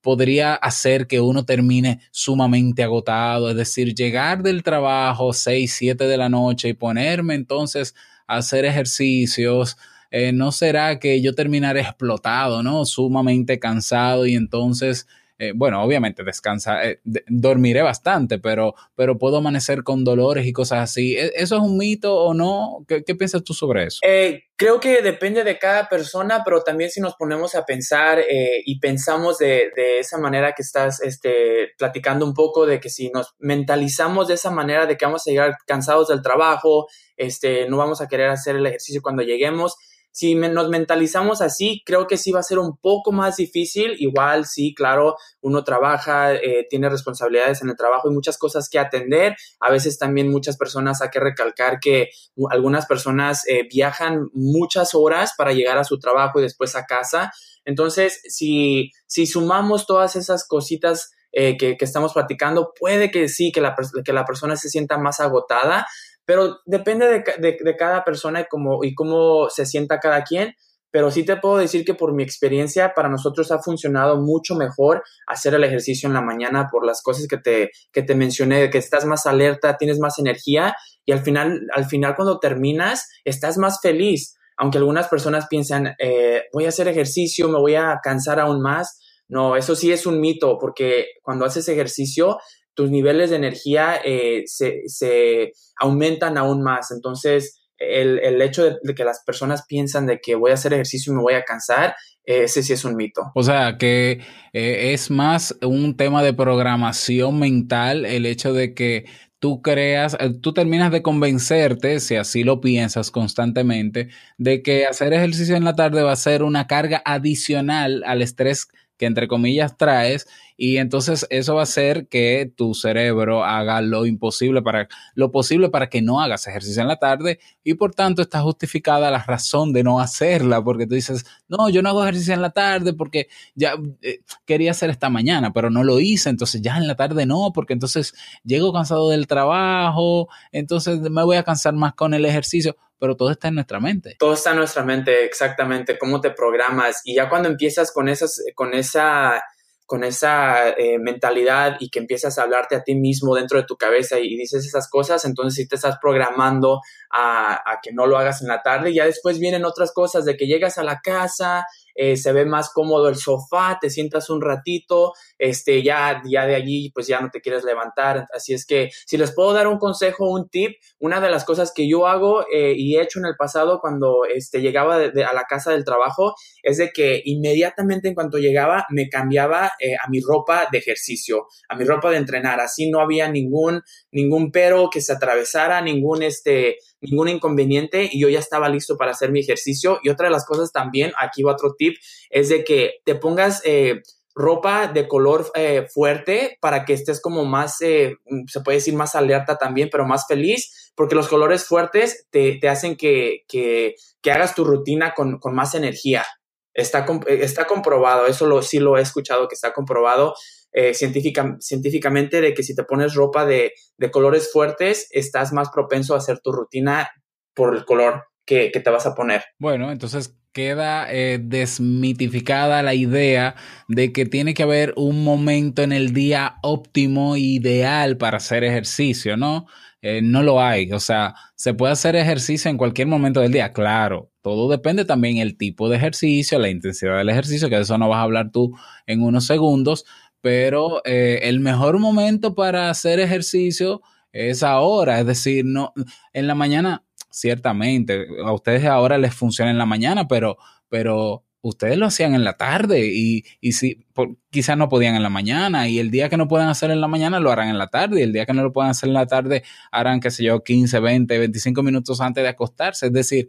podría 0.00 0.54
hacer 0.54 1.08
que 1.08 1.20
uno 1.20 1.44
termine 1.44 1.98
sumamente 2.12 2.84
agotado, 2.84 3.50
es 3.50 3.56
decir, 3.56 3.92
llegar 3.92 4.44
del 4.44 4.62
trabajo 4.62 5.32
6, 5.32 5.74
7 5.74 6.06
de 6.06 6.16
la 6.16 6.28
noche 6.28 6.68
y 6.68 6.74
ponerme 6.74 7.34
entonces 7.34 7.96
a 8.28 8.36
hacer 8.36 8.64
ejercicios. 8.64 9.76
Eh, 10.12 10.30
no 10.32 10.52
será 10.52 11.00
que 11.00 11.20
yo 11.20 11.34
terminaré 11.34 11.80
explotado, 11.80 12.62
¿no? 12.62 12.84
Sumamente 12.84 13.58
cansado 13.58 14.26
y 14.26 14.36
entonces 14.36 15.08
eh, 15.38 15.52
bueno, 15.54 15.82
obviamente 15.82 16.24
descansa, 16.24 16.84
eh, 16.84 17.00
dormiré 17.28 17.82
bastante, 17.82 18.40
pero, 18.40 18.74
pero 18.96 19.18
puedo 19.18 19.36
amanecer 19.36 19.84
con 19.84 20.02
dolores 20.02 20.46
y 20.46 20.52
cosas 20.52 20.80
así. 20.80 21.16
¿E-, 21.16 21.32
¿Eso 21.36 21.56
es 21.56 21.62
un 21.62 21.76
mito 21.76 22.16
o 22.16 22.34
no? 22.34 22.84
¿Qué, 22.88 23.02
piensas 23.14 23.44
tú 23.44 23.54
sobre 23.54 23.84
eso? 23.84 24.00
Eh, 24.02 24.42
creo 24.56 24.80
que 24.80 25.00
depende 25.00 25.44
de 25.44 25.56
cada 25.56 25.88
persona, 25.88 26.42
pero 26.44 26.64
también 26.64 26.90
si 26.90 27.00
nos 27.00 27.14
ponemos 27.14 27.54
a 27.54 27.64
pensar 27.64 28.18
eh, 28.18 28.62
y 28.66 28.80
pensamos 28.80 29.38
de, 29.38 29.70
de, 29.76 30.00
esa 30.00 30.18
manera 30.18 30.54
que 30.54 30.62
estás 30.62 31.00
este, 31.02 31.70
platicando 31.78 32.26
un 32.26 32.34
poco, 32.34 32.66
de 32.66 32.80
que 32.80 32.90
si 32.90 33.10
nos 33.10 33.36
mentalizamos 33.38 34.26
de 34.26 34.34
esa 34.34 34.50
manera 34.50 34.86
de 34.86 34.96
que 34.96 35.06
vamos 35.06 35.24
a 35.24 35.30
llegar 35.30 35.56
cansados 35.66 36.08
del 36.08 36.20
trabajo, 36.20 36.88
este, 37.16 37.68
no 37.68 37.76
vamos 37.76 38.00
a 38.00 38.08
querer 38.08 38.30
hacer 38.30 38.56
el 38.56 38.66
ejercicio 38.66 39.02
cuando 39.02 39.22
lleguemos, 39.22 39.76
si 40.18 40.34
nos 40.34 40.68
mentalizamos 40.68 41.40
así, 41.40 41.80
creo 41.86 42.08
que 42.08 42.16
sí 42.16 42.32
va 42.32 42.40
a 42.40 42.42
ser 42.42 42.58
un 42.58 42.76
poco 42.76 43.12
más 43.12 43.36
difícil. 43.36 43.94
Igual, 44.00 44.46
sí, 44.46 44.74
claro, 44.74 45.14
uno 45.42 45.62
trabaja, 45.62 46.34
eh, 46.34 46.66
tiene 46.68 46.88
responsabilidades 46.88 47.62
en 47.62 47.68
el 47.68 47.76
trabajo 47.76 48.10
y 48.10 48.14
muchas 48.14 48.36
cosas 48.36 48.68
que 48.68 48.80
atender. 48.80 49.36
A 49.60 49.70
veces 49.70 49.96
también 49.96 50.28
muchas 50.28 50.56
personas, 50.56 51.02
hay 51.02 51.10
que 51.10 51.20
recalcar 51.20 51.78
que 51.78 52.08
algunas 52.50 52.86
personas 52.86 53.46
eh, 53.46 53.68
viajan 53.72 54.28
muchas 54.32 54.92
horas 54.92 55.34
para 55.38 55.52
llegar 55.52 55.78
a 55.78 55.84
su 55.84 56.00
trabajo 56.00 56.40
y 56.40 56.42
después 56.42 56.74
a 56.74 56.84
casa. 56.84 57.30
Entonces, 57.64 58.20
si, 58.26 58.90
si 59.06 59.24
sumamos 59.24 59.86
todas 59.86 60.16
esas 60.16 60.48
cositas 60.48 61.12
eh, 61.30 61.56
que, 61.56 61.76
que, 61.76 61.84
estamos 61.84 62.12
platicando, 62.12 62.72
puede 62.76 63.12
que 63.12 63.28
sí, 63.28 63.52
que 63.52 63.60
la, 63.60 63.76
que 64.04 64.12
la 64.12 64.24
persona 64.24 64.56
se 64.56 64.68
sienta 64.68 64.98
más 64.98 65.20
agotada, 65.20 65.86
pero 66.28 66.58
depende 66.66 67.06
de, 67.06 67.24
de, 67.38 67.56
de 67.58 67.76
cada 67.78 68.04
persona 68.04 68.42
y 68.42 68.44
cómo, 68.50 68.84
y 68.84 68.94
cómo 68.94 69.48
se 69.48 69.64
sienta 69.64 69.98
cada 69.98 70.24
quien. 70.24 70.54
Pero 70.90 71.10
sí 71.10 71.24
te 71.24 71.38
puedo 71.38 71.56
decir 71.56 71.86
que 71.86 71.94
por 71.94 72.12
mi 72.12 72.22
experiencia, 72.22 72.92
para 72.94 73.08
nosotros 73.08 73.50
ha 73.50 73.62
funcionado 73.62 74.20
mucho 74.20 74.54
mejor 74.54 75.02
hacer 75.26 75.54
el 75.54 75.64
ejercicio 75.64 76.06
en 76.06 76.12
la 76.12 76.20
mañana 76.20 76.68
por 76.70 76.84
las 76.84 77.00
cosas 77.00 77.28
que 77.28 77.38
te, 77.38 77.70
que 77.92 78.02
te 78.02 78.14
mencioné, 78.14 78.68
que 78.68 78.76
estás 78.76 79.06
más 79.06 79.24
alerta, 79.24 79.78
tienes 79.78 80.00
más 80.00 80.18
energía 80.18 80.74
y 81.06 81.12
al 81.12 81.20
final, 81.20 81.62
al 81.74 81.86
final 81.86 82.14
cuando 82.14 82.38
terminas, 82.38 83.08
estás 83.24 83.56
más 83.56 83.80
feliz. 83.80 84.36
Aunque 84.58 84.76
algunas 84.76 85.08
personas 85.08 85.46
piensan, 85.48 85.94
eh, 85.98 86.42
voy 86.52 86.66
a 86.66 86.68
hacer 86.68 86.88
ejercicio, 86.88 87.48
me 87.48 87.58
voy 87.58 87.74
a 87.74 88.00
cansar 88.02 88.38
aún 88.38 88.60
más. 88.60 89.00
No, 89.28 89.56
eso 89.56 89.74
sí 89.74 89.92
es 89.92 90.04
un 90.04 90.20
mito, 90.20 90.58
porque 90.58 91.06
cuando 91.22 91.46
haces 91.46 91.68
ejercicio 91.70 92.36
tus 92.78 92.92
niveles 92.92 93.30
de 93.30 93.36
energía 93.36 94.00
eh, 94.04 94.44
se, 94.46 95.52
aumentan 95.80 96.38
aún 96.38 96.62
más. 96.62 96.92
Entonces, 96.92 97.60
el, 97.76 98.40
hecho 98.40 98.78
de, 98.80 98.94
que 98.94 99.02
las 99.02 99.24
personas 99.26 99.64
piensan 99.66 100.06
de 100.06 100.20
que 100.20 100.36
voy 100.36 100.52
a 100.52 100.54
hacer 100.54 100.72
ejercicio 100.72 101.12
y 101.12 101.16
me 101.16 101.22
voy 101.22 101.34
a 101.34 101.42
cansar, 101.42 101.96
ese 102.22 102.62
sí 102.62 102.74
es 102.74 102.84
un 102.84 102.94
mito. 102.94 103.32
O 103.34 103.42
sea, 103.42 103.78
que 103.78 104.20
eh, 104.52 104.92
es 104.92 105.10
más 105.10 105.58
un 105.60 105.96
tema 105.96 106.22
de 106.22 106.34
programación 106.34 107.40
mental 107.40 108.04
el 108.04 108.26
hecho 108.26 108.52
de 108.52 108.74
que 108.74 109.06
tú 109.40 109.60
creas, 109.60 110.16
eh, 110.20 110.30
tú 110.40 110.54
terminas 110.54 110.92
de 110.92 111.02
convencerte, 111.02 111.98
si 111.98 112.14
así 112.14 112.44
lo 112.44 112.60
piensas 112.60 113.10
constantemente, 113.10 114.10
de 114.36 114.62
que 114.62 114.86
hacer 114.86 115.12
ejercicio 115.12 115.56
en 115.56 115.64
la 115.64 115.74
tarde 115.74 116.04
va 116.04 116.12
a 116.12 116.16
ser 116.16 116.44
una 116.44 116.68
carga 116.68 117.02
adicional 117.04 118.04
al 118.06 118.22
estrés 118.22 118.68
que 118.98 119.06
entre 119.06 119.28
comillas 119.28 119.76
traes 119.76 120.26
y 120.56 120.78
entonces 120.78 121.26
eso 121.30 121.54
va 121.54 121.60
a 121.60 121.62
hacer 121.62 122.08
que 122.08 122.52
tu 122.56 122.74
cerebro 122.74 123.44
haga 123.44 123.80
lo 123.80 124.06
imposible 124.06 124.60
para 124.60 124.88
lo 125.14 125.30
posible 125.30 125.70
para 125.70 125.88
que 125.88 126.02
no 126.02 126.20
hagas 126.20 126.46
ejercicio 126.48 126.82
en 126.82 126.88
la 126.88 126.96
tarde 126.98 127.38
y 127.62 127.74
por 127.74 127.94
tanto 127.94 128.22
está 128.22 128.40
justificada 128.42 129.10
la 129.10 129.22
razón 129.22 129.72
de 129.72 129.84
no 129.84 130.00
hacerla 130.00 130.62
porque 130.62 130.86
tú 130.86 130.94
dices, 130.96 131.24
"No, 131.48 131.68
yo 131.70 131.80
no 131.82 131.90
hago 131.90 132.02
ejercicio 132.02 132.34
en 132.34 132.42
la 132.42 132.50
tarde 132.50 132.92
porque 132.92 133.28
ya 133.54 133.74
eh, 134.02 134.20
quería 134.46 134.72
hacer 134.72 134.90
esta 134.90 135.08
mañana, 135.10 135.52
pero 135.52 135.70
no 135.70 135.84
lo 135.84 136.00
hice, 136.00 136.28
entonces 136.30 136.60
ya 136.60 136.76
en 136.76 136.86
la 136.88 136.96
tarde 136.96 137.24
no, 137.26 137.52
porque 137.54 137.72
entonces 137.74 138.14
llego 138.44 138.72
cansado 138.72 139.10
del 139.10 139.26
trabajo, 139.26 140.28
entonces 140.52 141.00
me 141.00 141.22
voy 141.24 141.36
a 141.36 141.44
cansar 141.44 141.74
más 141.74 141.94
con 141.94 142.14
el 142.14 142.24
ejercicio." 142.24 142.76
Pero 142.98 143.16
todo 143.16 143.30
está 143.30 143.48
en 143.48 143.54
nuestra 143.54 143.80
mente. 143.80 144.16
Todo 144.18 144.34
está 144.34 144.50
en 144.50 144.56
nuestra 144.58 144.84
mente, 144.84 145.24
exactamente, 145.24 145.98
cómo 145.98 146.20
te 146.20 146.30
programas. 146.30 147.00
Y 147.04 147.14
ya 147.14 147.28
cuando 147.28 147.48
empiezas 147.48 147.92
con, 147.92 148.08
esas, 148.08 148.42
con 148.54 148.74
esa, 148.74 149.42
con 149.86 150.04
esa 150.04 150.70
eh, 150.70 150.98
mentalidad 150.98 151.76
y 151.80 151.90
que 151.90 152.00
empiezas 152.00 152.38
a 152.38 152.42
hablarte 152.42 152.76
a 152.76 152.82
ti 152.82 152.94
mismo 152.94 153.34
dentro 153.34 153.58
de 153.58 153.64
tu 153.64 153.76
cabeza 153.76 154.18
y, 154.18 154.36
dices 154.36 154.66
esas 154.66 154.90
cosas, 154.90 155.24
entonces 155.24 155.54
sí 155.54 155.68
te 155.68 155.76
estás 155.76 155.98
programando 156.00 156.80
a, 157.10 157.54
a, 157.54 157.80
que 157.82 157.92
no 157.92 158.06
lo 158.06 158.18
hagas 158.18 158.42
en 158.42 158.48
la 158.48 158.62
tarde. 158.62 158.90
Y 158.90 158.96
ya 158.96 159.06
después 159.06 159.38
vienen 159.38 159.64
otras 159.64 159.92
cosas 159.92 160.24
de 160.24 160.36
que 160.36 160.46
llegas 160.46 160.78
a 160.78 160.84
la 160.84 161.00
casa, 161.00 161.64
eh, 162.00 162.16
se 162.16 162.32
ve 162.32 162.44
más 162.46 162.70
cómodo 162.72 163.08
el 163.08 163.16
sofá, 163.16 163.76
te 163.80 163.90
sientas 163.90 164.30
un 164.30 164.40
ratito, 164.40 165.14
este, 165.36 165.82
ya, 165.82 166.22
de 166.22 166.54
allí 166.54 166.92
pues 166.94 167.08
ya 167.08 167.20
no 167.20 167.28
te 167.30 167.40
quieres 167.40 167.64
levantar. 167.64 168.28
Así 168.32 168.54
es 168.54 168.64
que 168.64 168.90
si 169.04 169.16
les 169.16 169.34
puedo 169.34 169.52
dar 169.52 169.66
un 169.66 169.78
consejo, 169.78 170.30
un 170.30 170.48
tip, 170.48 170.76
una 171.00 171.20
de 171.20 171.28
las 171.28 171.44
cosas 171.44 171.72
que 171.74 171.88
yo 171.88 172.06
hago 172.06 172.42
eh, 172.52 172.72
y 172.76 172.96
he 172.96 173.02
hecho 173.02 173.18
en 173.18 173.26
el 173.26 173.34
pasado 173.34 173.80
cuando 173.80 174.24
este, 174.32 174.60
llegaba 174.60 174.96
de, 174.96 175.24
a 175.24 175.32
la 175.32 175.42
casa 175.48 175.72
del 175.72 175.84
trabajo 175.84 176.34
es 176.62 176.76
de 176.78 176.90
que 176.90 177.20
inmediatamente 177.24 178.06
en 178.06 178.14
cuanto 178.14 178.38
llegaba 178.38 178.86
me 178.90 179.08
cambiaba 179.08 179.72
eh, 179.80 179.96
a 179.96 180.08
mi 180.08 180.20
ropa 180.20 180.68
de 180.70 180.78
ejercicio, 180.78 181.48
a 181.68 181.74
mi 181.74 181.84
ropa 181.84 182.12
de 182.12 182.18
entrenar. 182.18 182.60
Así 182.60 182.88
no 182.88 183.00
había 183.00 183.28
ningún, 183.28 183.82
ningún 184.12 184.52
pero 184.52 184.88
que 184.88 185.00
se 185.00 185.14
atravesara, 185.14 185.80
ningún 185.80 186.22
este, 186.22 186.76
ningún 187.00 187.28
inconveniente 187.28 188.08
y 188.10 188.20
yo 188.20 188.28
ya 188.28 188.38
estaba 188.38 188.68
listo 188.68 188.96
para 188.96 189.12
hacer 189.12 189.30
mi 189.30 189.40
ejercicio. 189.40 190.00
Y 190.02 190.08
otra 190.08 190.26
de 190.26 190.32
las 190.32 190.46
cosas 190.46 190.72
también, 190.72 191.12
aquí 191.18 191.42
va 191.42 191.52
otro 191.52 191.74
tip, 191.76 191.96
es 192.30 192.48
de 192.48 192.64
que 192.64 193.00
te 193.04 193.14
pongas 193.14 193.62
eh, 193.64 194.02
ropa 194.34 194.86
de 194.86 195.08
color 195.08 195.50
eh, 195.54 195.86
fuerte 195.92 196.58
para 196.60 196.84
que 196.84 196.92
estés 196.92 197.20
como 197.20 197.44
más, 197.44 197.80
eh, 197.82 198.16
se 198.46 198.60
puede 198.60 198.78
decir 198.78 198.94
más 198.94 199.14
alerta 199.14 199.56
también, 199.56 199.88
pero 199.90 200.06
más 200.06 200.26
feliz, 200.28 200.92
porque 200.94 201.16
los 201.16 201.28
colores 201.28 201.64
fuertes 201.64 202.26
te, 202.30 202.58
te 202.60 202.68
hacen 202.68 202.96
que, 202.96 203.44
que, 203.48 203.96
que, 204.22 204.30
hagas 204.30 204.54
tu 204.54 204.64
rutina 204.64 205.14
con, 205.14 205.38
con 205.38 205.54
más 205.54 205.74
energía. 205.74 206.24
Está, 206.72 207.04
está 207.26 207.66
comprobado, 207.66 208.26
eso 208.26 208.46
lo, 208.46 208.62
sí 208.62 208.78
lo 208.78 208.96
he 208.96 209.00
escuchado 209.00 209.48
que 209.48 209.56
está 209.56 209.72
comprobado 209.72 210.34
eh, 210.72 210.94
científica, 210.94 211.56
científicamente 211.60 212.40
de 212.40 212.54
que 212.54 212.62
si 212.62 212.74
te 212.74 212.84
pones 212.84 213.14
ropa 213.14 213.46
de, 213.46 213.72
de, 213.96 214.10
colores 214.10 214.50
fuertes, 214.52 215.08
estás 215.10 215.52
más 215.52 215.70
propenso 215.70 216.14
a 216.14 216.18
hacer 216.18 216.40
tu 216.40 216.52
rutina 216.52 217.10
por 217.54 217.74
el 217.74 217.84
color 217.84 218.24
que, 218.44 218.70
que 218.70 218.80
te 218.80 218.90
vas 218.90 219.06
a 219.06 219.14
poner. 219.14 219.44
Bueno, 219.58 219.90
entonces 219.90 220.38
queda 220.52 221.06
eh, 221.12 221.38
desmitificada 221.40 222.82
la 222.82 222.94
idea 222.94 223.54
de 223.86 224.12
que 224.12 224.26
tiene 224.26 224.54
que 224.54 224.62
haber 224.62 224.92
un 224.96 225.22
momento 225.22 225.82
en 225.82 225.92
el 225.92 226.12
día 226.12 226.56
óptimo, 226.62 227.36
ideal 227.36 228.16
para 228.16 228.38
hacer 228.38 228.64
ejercicio, 228.64 229.36
¿no? 229.36 229.66
Eh, 230.00 230.20
no 230.22 230.42
lo 230.42 230.60
hay. 230.60 230.92
O 230.92 231.00
sea, 231.00 231.34
se 231.56 231.74
puede 231.74 231.92
hacer 231.92 232.16
ejercicio 232.16 232.70
en 232.70 232.76
cualquier 232.76 233.08
momento 233.08 233.40
del 233.40 233.52
día, 233.52 233.72
claro. 233.72 234.30
Todo 234.42 234.70
depende 234.70 235.04
también 235.04 235.38
el 235.38 235.56
tipo 235.56 235.88
de 235.88 235.96
ejercicio, 235.96 236.58
la 236.58 236.70
intensidad 236.70 237.18
del 237.18 237.28
ejercicio, 237.28 237.68
que 237.68 237.76
de 237.76 237.82
eso 237.82 237.98
no 237.98 238.08
vas 238.08 238.18
a 238.18 238.22
hablar 238.22 238.50
tú 238.50 238.76
en 239.06 239.22
unos 239.22 239.46
segundos, 239.46 240.04
pero 240.40 241.02
eh, 241.04 241.40
el 241.44 241.60
mejor 241.60 241.98
momento 241.98 242.54
para 242.54 242.90
hacer 242.90 243.20
ejercicio 243.20 244.00
es 244.32 244.62
ahora, 244.62 245.20
es 245.20 245.26
decir, 245.26 245.64
no 245.64 245.92
en 246.32 246.46
la 246.46 246.54
mañana 246.54 247.04
ciertamente 247.30 248.26
a 248.44 248.52
ustedes 248.52 248.84
ahora 248.86 249.18
les 249.18 249.34
funciona 249.34 249.70
en 249.70 249.78
la 249.78 249.86
mañana, 249.86 250.28
pero 250.28 250.56
pero 250.88 251.44
ustedes 251.60 251.98
lo 251.98 252.06
hacían 252.06 252.34
en 252.34 252.44
la 252.44 252.54
tarde 252.54 253.10
y, 253.12 253.44
y 253.60 253.72
si 253.72 254.06
quizás 254.50 254.76
no 254.76 254.88
podían 254.88 255.16
en 255.16 255.22
la 255.22 255.28
mañana 255.28 255.88
y 255.88 255.98
el 255.98 256.10
día 256.10 256.28
que 256.28 256.36
no 256.36 256.48
puedan 256.48 256.68
hacer 256.68 256.90
en 256.90 257.00
la 257.00 257.08
mañana 257.08 257.40
lo 257.40 257.50
harán 257.50 257.68
en 257.68 257.78
la 257.78 257.88
tarde 257.88 258.20
y 258.20 258.22
el 258.22 258.32
día 258.32 258.46
que 258.46 258.54
no 258.54 258.62
lo 258.62 258.72
puedan 258.72 258.90
hacer 258.90 259.08
en 259.08 259.14
la 259.14 259.26
tarde 259.26 259.64
harán, 259.90 260.20
qué 260.20 260.30
sé 260.30 260.44
yo, 260.44 260.62
15, 260.62 261.00
20, 261.00 261.38
25 261.38 261.82
minutos 261.82 262.20
antes 262.20 262.42
de 262.42 262.48
acostarse. 262.48 263.06
Es 263.06 263.12
decir, 263.12 263.48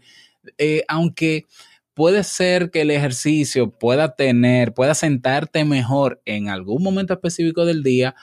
eh, 0.58 0.84
aunque 0.88 1.46
puede 1.99 2.23
ser 2.23 2.71
que 2.71 2.79
el 2.79 2.91
ejercicio 2.91 3.71
pueda 3.71 4.15
tener, 4.15 4.73
pueda 4.73 4.95
sentarte 4.95 5.65
mejor 5.65 6.21
en 6.23 6.47
algún 6.47 6.81
momento 6.81 7.13
específico 7.13 7.65
del 7.65 7.83
día, 7.83 8.15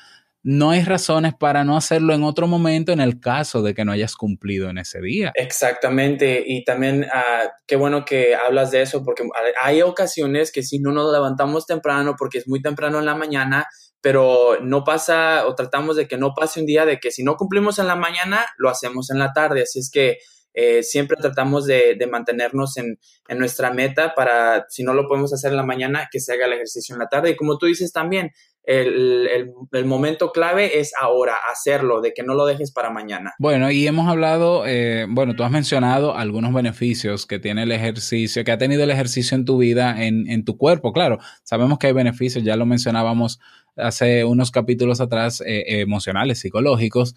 no 0.42 0.70
hay 0.70 0.82
razones 0.82 1.34
para 1.38 1.62
no 1.62 1.76
hacerlo 1.76 2.14
en 2.14 2.24
otro 2.24 2.46
momento 2.46 2.92
en 2.92 3.00
el 3.00 3.20
caso 3.20 3.60
de 3.60 3.74
que 3.74 3.84
no 3.84 3.92
hayas 3.92 4.16
cumplido 4.16 4.70
en 4.70 4.78
ese 4.78 5.02
día. 5.02 5.30
Exactamente, 5.34 6.42
y 6.46 6.64
también 6.64 7.02
uh, 7.02 7.48
qué 7.66 7.76
bueno 7.76 8.06
que 8.06 8.34
hablas 8.34 8.70
de 8.70 8.80
eso, 8.80 9.04
porque 9.04 9.28
hay 9.60 9.82
ocasiones 9.82 10.52
que 10.52 10.62
si 10.62 10.78
no 10.78 10.90
nos 10.90 11.12
levantamos 11.12 11.66
temprano, 11.66 12.14
porque 12.18 12.38
es 12.38 12.48
muy 12.48 12.62
temprano 12.62 12.98
en 12.98 13.04
la 13.04 13.14
mañana, 13.14 13.66
pero 14.00 14.56
no 14.62 14.84
pasa 14.84 15.46
o 15.46 15.54
tratamos 15.54 15.96
de 15.96 16.08
que 16.08 16.16
no 16.16 16.32
pase 16.34 16.60
un 16.60 16.66
día 16.66 16.86
de 16.86 16.98
que 16.98 17.10
si 17.10 17.22
no 17.22 17.36
cumplimos 17.36 17.78
en 17.78 17.88
la 17.88 17.96
mañana, 17.96 18.46
lo 18.56 18.70
hacemos 18.70 19.10
en 19.10 19.18
la 19.18 19.34
tarde, 19.34 19.64
así 19.64 19.80
es 19.80 19.90
que 19.90 20.16
eh, 20.58 20.82
siempre 20.82 21.18
tratamos 21.20 21.66
de, 21.66 21.96
de 21.98 22.06
mantenernos 22.06 22.78
en, 22.78 22.98
en, 23.28 23.38
nuestra 23.38 23.74
meta 23.74 24.14
para, 24.14 24.64
si 24.70 24.82
no 24.84 24.94
lo 24.94 25.06
podemos 25.06 25.30
hacer 25.34 25.50
en 25.50 25.58
la 25.58 25.62
mañana, 25.62 26.08
que 26.10 26.18
se 26.18 26.32
haga 26.32 26.46
el 26.46 26.54
ejercicio 26.54 26.94
en 26.94 26.98
la 26.98 27.08
tarde. 27.08 27.30
Y 27.30 27.36
como 27.36 27.58
tú 27.58 27.66
dices 27.66 27.92
también, 27.92 28.32
el, 28.64 29.28
el, 29.70 29.84
momento 29.84 30.32
clave 30.32 30.80
es 30.80 30.92
ahora, 30.98 31.34
hacerlo, 31.52 32.00
de 32.00 32.14
que 32.14 32.22
no 32.22 32.34
lo 32.34 32.46
dejes 32.46 32.72
para 32.72 32.88
mañana. 32.88 33.34
Bueno, 33.38 33.70
y 33.70 33.86
hemos 33.86 34.08
hablado, 34.08 34.64
eh, 34.66 35.06
bueno, 35.10 35.36
tú 35.36 35.44
has 35.44 35.50
mencionado 35.50 36.16
algunos 36.16 36.54
beneficios 36.54 37.26
que 37.26 37.38
tiene 37.38 37.64
el 37.64 37.70
ejercicio, 37.70 38.42
que 38.42 38.50
ha 38.50 38.58
tenido 38.58 38.82
el 38.82 38.90
ejercicio 38.90 39.36
en 39.36 39.44
tu 39.44 39.58
vida, 39.58 40.02
en, 40.04 40.28
en 40.28 40.44
tu 40.46 40.56
cuerpo. 40.56 40.94
Claro, 40.94 41.18
sabemos 41.44 41.78
que 41.78 41.88
hay 41.88 41.92
beneficios, 41.92 42.42
ya 42.42 42.56
lo 42.56 42.64
mencionábamos 42.64 43.40
hace 43.76 44.24
unos 44.24 44.50
capítulos 44.50 45.00
atrás, 45.00 45.42
eh, 45.46 45.80
emocionales, 45.80 46.40
psicológicos, 46.40 47.14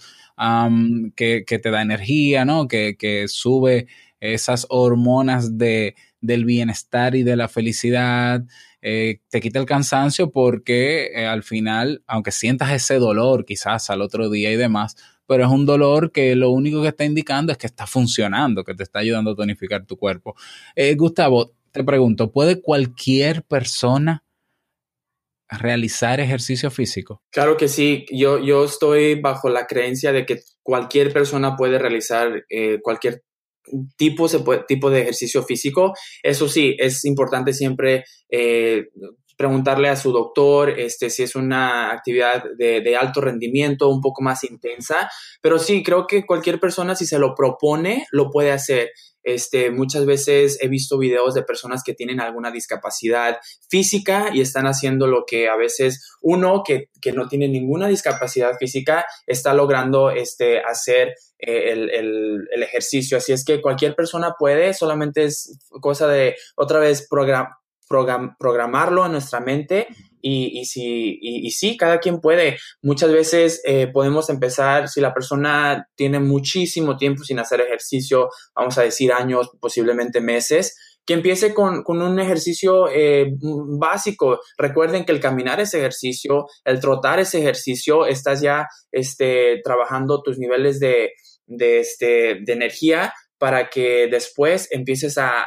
que, 1.16 1.44
que, 1.46 1.60
te 1.60 1.72
da 1.72 1.82
energía, 1.82 2.46
¿no? 2.46 2.68
Que, 2.68 2.96
que 2.98 3.28
sube 3.28 3.88
esas 4.20 4.66
hormonas 4.70 5.58
de, 5.58 5.96
del 6.22 6.46
bienestar 6.46 7.16
y 7.16 7.24
de 7.24 7.36
la 7.36 7.48
felicidad. 7.48 8.44
Eh, 8.82 9.20
te 9.30 9.42
quita 9.42 9.60
el 9.60 9.66
cansancio 9.66 10.32
porque 10.32 11.08
eh, 11.14 11.26
al 11.26 11.44
final, 11.44 12.04
aunque 12.08 12.32
sientas 12.32 12.72
ese 12.72 12.96
dolor 12.96 13.46
quizás 13.46 13.90
al 13.90 14.02
otro 14.02 14.30
día 14.30 14.52
y 14.52 14.56
demás, 14.56 14.96
pero 15.26 15.46
es 15.46 15.52
un 15.52 15.66
dolor 15.66 16.12
que 16.12 16.36
lo 16.36 16.52
único 16.52 16.82
que 16.82 16.88
está 16.90 17.06
indicando 17.06 17.52
es 17.52 17.58
que 17.58 17.68
está 17.68 17.86
funcionando, 17.86 18.64
que 18.64 18.74
te 18.74 18.84
está 18.84 19.00
ayudando 19.00 19.32
a 19.32 19.36
tonificar 19.36 19.86
tu 19.86 19.98
cuerpo. 19.98 20.36
Eh, 20.76 20.96
Gustavo, 20.96 21.54
te 21.72 21.84
pregunto, 21.84 22.32
¿puede 22.32 22.62
cualquier 22.62 23.44
persona 23.44 24.24
realizar 25.50 26.20
ejercicio 26.20 26.70
físico? 26.70 27.22
Claro 27.32 27.58
que 27.58 27.68
sí, 27.68 28.06
yo, 28.12 28.40
yo 28.40 28.66
estoy 28.66 29.20
bajo 29.20 29.50
la 29.50 29.68
creencia 29.68 30.12
de 30.12 30.26
que 30.26 30.42
cualquier 30.64 31.12
persona 31.12 31.56
puede 31.56 31.80
realizar 31.80 32.44
eh, 32.50 32.80
cualquier 32.82 33.24
tipo, 33.98 34.28
se 34.28 34.40
puede, 34.40 34.64
tipo 34.68 34.90
de 34.90 35.02
ejercicio 35.02 35.44
físico. 35.44 35.94
Eso 36.24 36.48
sí, 36.48 36.76
es 36.80 37.06
importante 37.06 37.54
siempre 37.54 38.06
eh, 38.30 38.86
preguntarle 39.40 39.88
a 39.88 39.96
su 39.96 40.12
doctor 40.12 40.70
este, 40.70 41.10
si 41.10 41.24
es 41.24 41.34
una 41.34 41.94
actividad 41.94 42.44
de, 42.58 42.98
alto 42.98 43.22
rendimiento, 43.22 43.88
un 43.88 44.02
poco 44.02 44.22
más 44.22 44.44
intensa, 44.44 45.10
pero 45.42 45.60
sí, 45.60 45.82
creo 45.82 46.08
que 46.08 46.26
cualquier 46.26 46.60
persona 46.60 46.94
si 46.94 47.06
se 47.06 47.20
lo 47.20 47.36
propone, 47.36 48.06
lo 48.12 48.32
puede 48.32 48.52
hacer. 48.52 48.90
Este, 49.24 49.72
muchas 49.72 50.06
veces 50.06 50.58
he 50.62 50.68
visto 50.68 50.98
videos 50.98 51.36
de 51.36 51.44
personas 51.44 51.84
que 51.86 51.94
tienen 51.94 52.20
alguna 52.20 52.52
discapacidad 52.52 53.38
física 53.70 54.30
y 54.34 54.42
están 54.42 54.66
haciendo 54.66 55.08
lo 55.08 55.24
que 55.26 55.48
a 55.48 55.56
veces 55.56 56.06
uno 56.22 56.64
que, 56.66 56.90
que 57.02 57.14
no 57.14 57.30
tiene 57.30 57.48
ninguna 57.48 57.88
discapacidad 57.88 58.58
física 58.60 59.06
está 59.26 59.54
logrando 59.54 60.12
este, 60.12 60.60
hacer 60.60 61.14
eh, 61.38 61.72
el, 61.72 61.90
el, 61.92 62.48
el, 62.52 62.64
ejercicio. 62.64 63.18
Así 63.18 63.32
es 63.32 63.46
que 63.46 63.62
cualquier 63.62 63.96
persona 63.96 64.36
puede, 64.38 64.74
solamente 64.74 65.24
es 65.24 65.58
cosa 65.80 66.10
de 66.10 66.36
otra 66.58 66.80
vez 66.80 67.08
program, 67.10 67.48
program, 67.90 68.36
programarlo 68.38 69.06
en 69.06 69.14
nuestra 69.14 69.42
mente 69.42 69.88
y, 70.22 70.66
si, 70.66 71.50
sí, 71.52 71.78
cada 71.78 72.00
quien 72.00 72.20
puede. 72.22 72.58
Muchas 72.82 73.12
veces 73.12 73.62
eh, 73.66 73.88
podemos 73.88 74.30
empezar, 74.30 74.90
si 74.90 75.02
la 75.02 75.14
persona 75.14 75.88
tiene 75.96 76.20
muchísimo 76.20 76.98
tiempo 76.98 77.24
sin 77.24 77.40
hacer 77.40 77.62
ejercicio, 77.62 78.30
vamos 78.56 78.78
a 78.78 78.84
decir 78.84 79.14
años, 79.14 79.50
posiblemente 79.60 80.22
meses, 80.22 80.76
que 81.06 81.14
empiece 81.14 81.54
con, 81.54 81.84
un 81.88 82.20
ejercicio 82.20 82.88
eh, 82.90 83.34
básico. 83.42 84.40
Recuerden 84.58 85.06
que 85.06 85.12
el 85.12 85.20
caminar 85.20 85.60
es 85.60 85.74
ejercicio, 85.74 86.48
el 86.66 86.80
trotar 86.80 87.20
es 87.20 87.34
ejercicio, 87.34 88.06
estás 88.06 88.42
ya 88.42 88.68
este, 88.92 89.62
trabajando 89.64 90.22
tus 90.22 90.38
niveles 90.38 90.80
este, 91.48 92.38
de 92.46 92.54
energía 92.54 93.14
para 93.40 93.70
que 93.70 94.08
después 94.12 94.68
empieces 94.72 95.18
a 95.18 95.46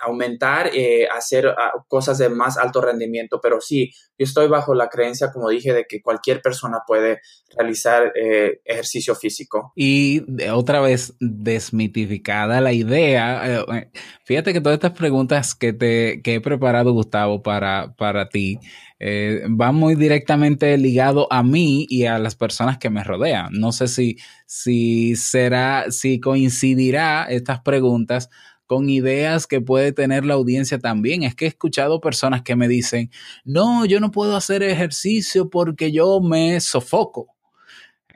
aumentar, 0.00 0.70
eh, 0.74 1.06
hacer 1.08 1.46
a, 1.48 1.72
cosas 1.88 2.18
de 2.18 2.28
más 2.28 2.58
alto 2.58 2.80
rendimiento. 2.80 3.40
Pero 3.42 3.60
sí, 3.60 3.90
yo 4.18 4.24
estoy 4.24 4.48
bajo 4.48 4.74
la 4.74 4.88
creencia, 4.88 5.30
como 5.32 5.48
dije, 5.48 5.72
de 5.72 5.86
que 5.88 6.02
cualquier 6.02 6.40
persona 6.42 6.78
puede 6.86 7.20
realizar 7.56 8.12
eh, 8.14 8.60
ejercicio 8.64 9.14
físico. 9.14 9.72
Y 9.74 10.22
otra 10.50 10.80
vez 10.80 11.14
desmitificada 11.20 12.60
la 12.60 12.72
idea. 12.72 13.60
Eh, 13.60 13.90
fíjate 14.24 14.52
que 14.52 14.60
todas 14.60 14.76
estas 14.76 14.92
preguntas 14.92 15.54
que, 15.54 15.72
te, 15.72 16.22
que 16.22 16.34
he 16.34 16.40
preparado, 16.40 16.92
Gustavo, 16.92 17.42
para, 17.42 17.94
para 17.96 18.28
ti, 18.28 18.58
eh, 19.02 19.44
va 19.48 19.72
muy 19.72 19.94
directamente 19.94 20.76
ligado 20.76 21.26
a 21.32 21.42
mí 21.42 21.86
y 21.88 22.04
a 22.04 22.18
las 22.18 22.36
personas 22.36 22.76
que 22.76 22.90
me 22.90 23.02
rodean. 23.02 23.48
No 23.52 23.72
sé 23.72 23.88
si, 23.88 24.18
si 24.44 25.16
será, 25.16 25.86
si 25.90 26.20
coincidirá 26.20 27.24
estas 27.24 27.62
preguntas 27.62 28.28
con 28.70 28.88
ideas 28.88 29.48
que 29.48 29.60
puede 29.60 29.90
tener 29.90 30.24
la 30.24 30.34
audiencia 30.34 30.78
también. 30.78 31.24
Es 31.24 31.34
que 31.34 31.46
he 31.46 31.48
escuchado 31.48 32.00
personas 32.00 32.42
que 32.42 32.54
me 32.54 32.68
dicen, 32.68 33.10
no, 33.44 33.84
yo 33.84 33.98
no 33.98 34.12
puedo 34.12 34.36
hacer 34.36 34.62
ejercicio 34.62 35.50
porque 35.50 35.90
yo 35.90 36.20
me 36.20 36.60
sofoco. 36.60 37.34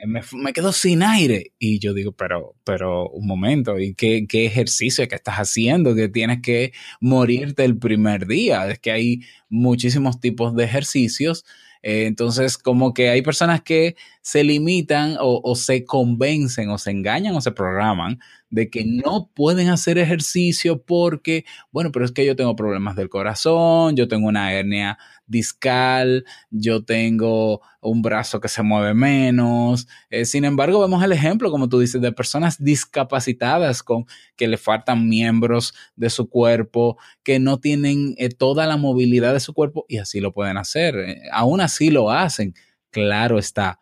Me, 0.06 0.20
me, 0.32 0.52
quedo 0.52 0.70
sin 0.70 1.02
aire. 1.02 1.52
Y 1.58 1.80
yo 1.80 1.92
digo, 1.92 2.12
pero, 2.12 2.54
pero 2.62 3.08
un 3.08 3.26
momento, 3.26 3.80
¿y 3.80 3.94
qué, 3.94 4.28
ejercicio 4.30 5.08
que 5.08 5.16
estás 5.16 5.34
haciendo? 5.38 5.92
Que 5.96 6.08
tienes 6.08 6.40
que 6.40 6.72
morirte 7.00 7.64
el 7.64 7.76
primer 7.76 8.28
día. 8.28 8.70
Es 8.70 8.78
que 8.78 8.92
hay 8.92 9.22
muchísimos 9.48 10.20
tipos 10.20 10.54
de 10.54 10.62
ejercicios. 10.62 11.44
Eh, 11.82 12.06
entonces, 12.06 12.58
como 12.58 12.94
que 12.94 13.08
hay 13.10 13.22
personas 13.22 13.60
que 13.60 13.96
se 14.22 14.44
limitan 14.44 15.16
o, 15.20 15.56
se 15.56 15.84
convencen 15.84 16.70
o 16.70 16.78
se 16.78 16.92
engañan 16.92 17.34
o 17.34 17.40
se 17.40 17.50
programan 17.50 18.20
de 18.54 18.70
que 18.70 18.84
no 18.84 19.30
pueden 19.34 19.68
hacer 19.68 19.98
ejercicio 19.98 20.80
porque, 20.84 21.44
bueno, 21.72 21.90
pero 21.90 22.04
es 22.04 22.12
que 22.12 22.24
yo 22.24 22.36
tengo 22.36 22.54
problemas 22.54 22.94
del 22.94 23.08
corazón, 23.08 23.96
yo 23.96 24.06
tengo 24.06 24.28
una 24.28 24.52
hernia 24.52 24.96
discal, 25.26 26.24
yo 26.50 26.84
tengo 26.84 27.62
un 27.80 28.00
brazo 28.00 28.40
que 28.40 28.46
se 28.46 28.62
mueve 28.62 28.94
menos. 28.94 29.88
Eh, 30.08 30.24
sin 30.24 30.44
embargo, 30.44 30.80
vemos 30.80 31.02
el 31.02 31.10
ejemplo, 31.10 31.50
como 31.50 31.68
tú 31.68 31.80
dices, 31.80 32.00
de 32.00 32.12
personas 32.12 32.62
discapacitadas 32.62 33.82
con 33.82 34.04
que 34.36 34.46
le 34.46 34.56
faltan 34.56 35.08
miembros 35.08 35.74
de 35.96 36.08
su 36.08 36.28
cuerpo, 36.28 36.96
que 37.24 37.40
no 37.40 37.58
tienen 37.58 38.14
eh, 38.18 38.28
toda 38.28 38.66
la 38.66 38.76
movilidad 38.76 39.32
de 39.32 39.40
su 39.40 39.52
cuerpo 39.52 39.84
y 39.88 39.98
así 39.98 40.20
lo 40.20 40.32
pueden 40.32 40.58
hacer. 40.58 40.94
Eh, 40.96 41.22
aún 41.32 41.60
así 41.60 41.90
lo 41.90 42.12
hacen. 42.12 42.54
Claro 42.90 43.40
está, 43.40 43.80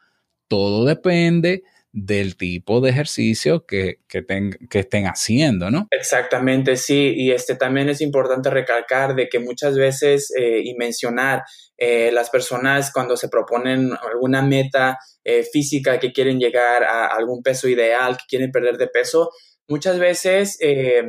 todo 0.49 0.87
depende 0.87 1.63
del 1.93 2.39
tipo 2.39 2.81
de 2.81 2.89
ejercicio 2.91 3.67
que, 3.67 4.01
que, 4.09 4.25
que, 4.71 4.79
estén 4.79 5.05
haciendo, 5.05 5.71
¿no? 5.71 5.89
Exactamente, 5.91 6.77
sí. 6.77 7.13
Y 7.15 7.33
este 7.33 7.55
también 7.55 7.91
es 7.91 8.01
importante 8.01 8.49
recalcar 8.49 9.15
de 9.15 9.29
que 9.29 9.39
muchas 9.39 9.77
veces 9.77 10.33
eh, 10.39 10.63
y 10.65 10.75
mencionar 10.75 11.43
eh, 11.77 12.11
las 12.11 12.31
personas 12.31 12.91
cuando 12.93 13.17
se 13.17 13.29
proponen 13.29 13.91
alguna 14.11 14.41
meta 14.41 14.99
eh, 15.23 15.43
física 15.43 15.99
que 15.99 16.13
quieren 16.13 16.39
llegar 16.39 16.83
a 16.83 17.09
algún 17.09 17.43
peso 17.43 17.69
ideal, 17.69 18.17
que 18.17 18.25
quieren 18.27 18.51
perder 18.51 18.79
de 18.79 18.89
peso, 18.89 19.31
muchas 19.69 19.99
veces 19.99 20.57
eh, 20.61 21.03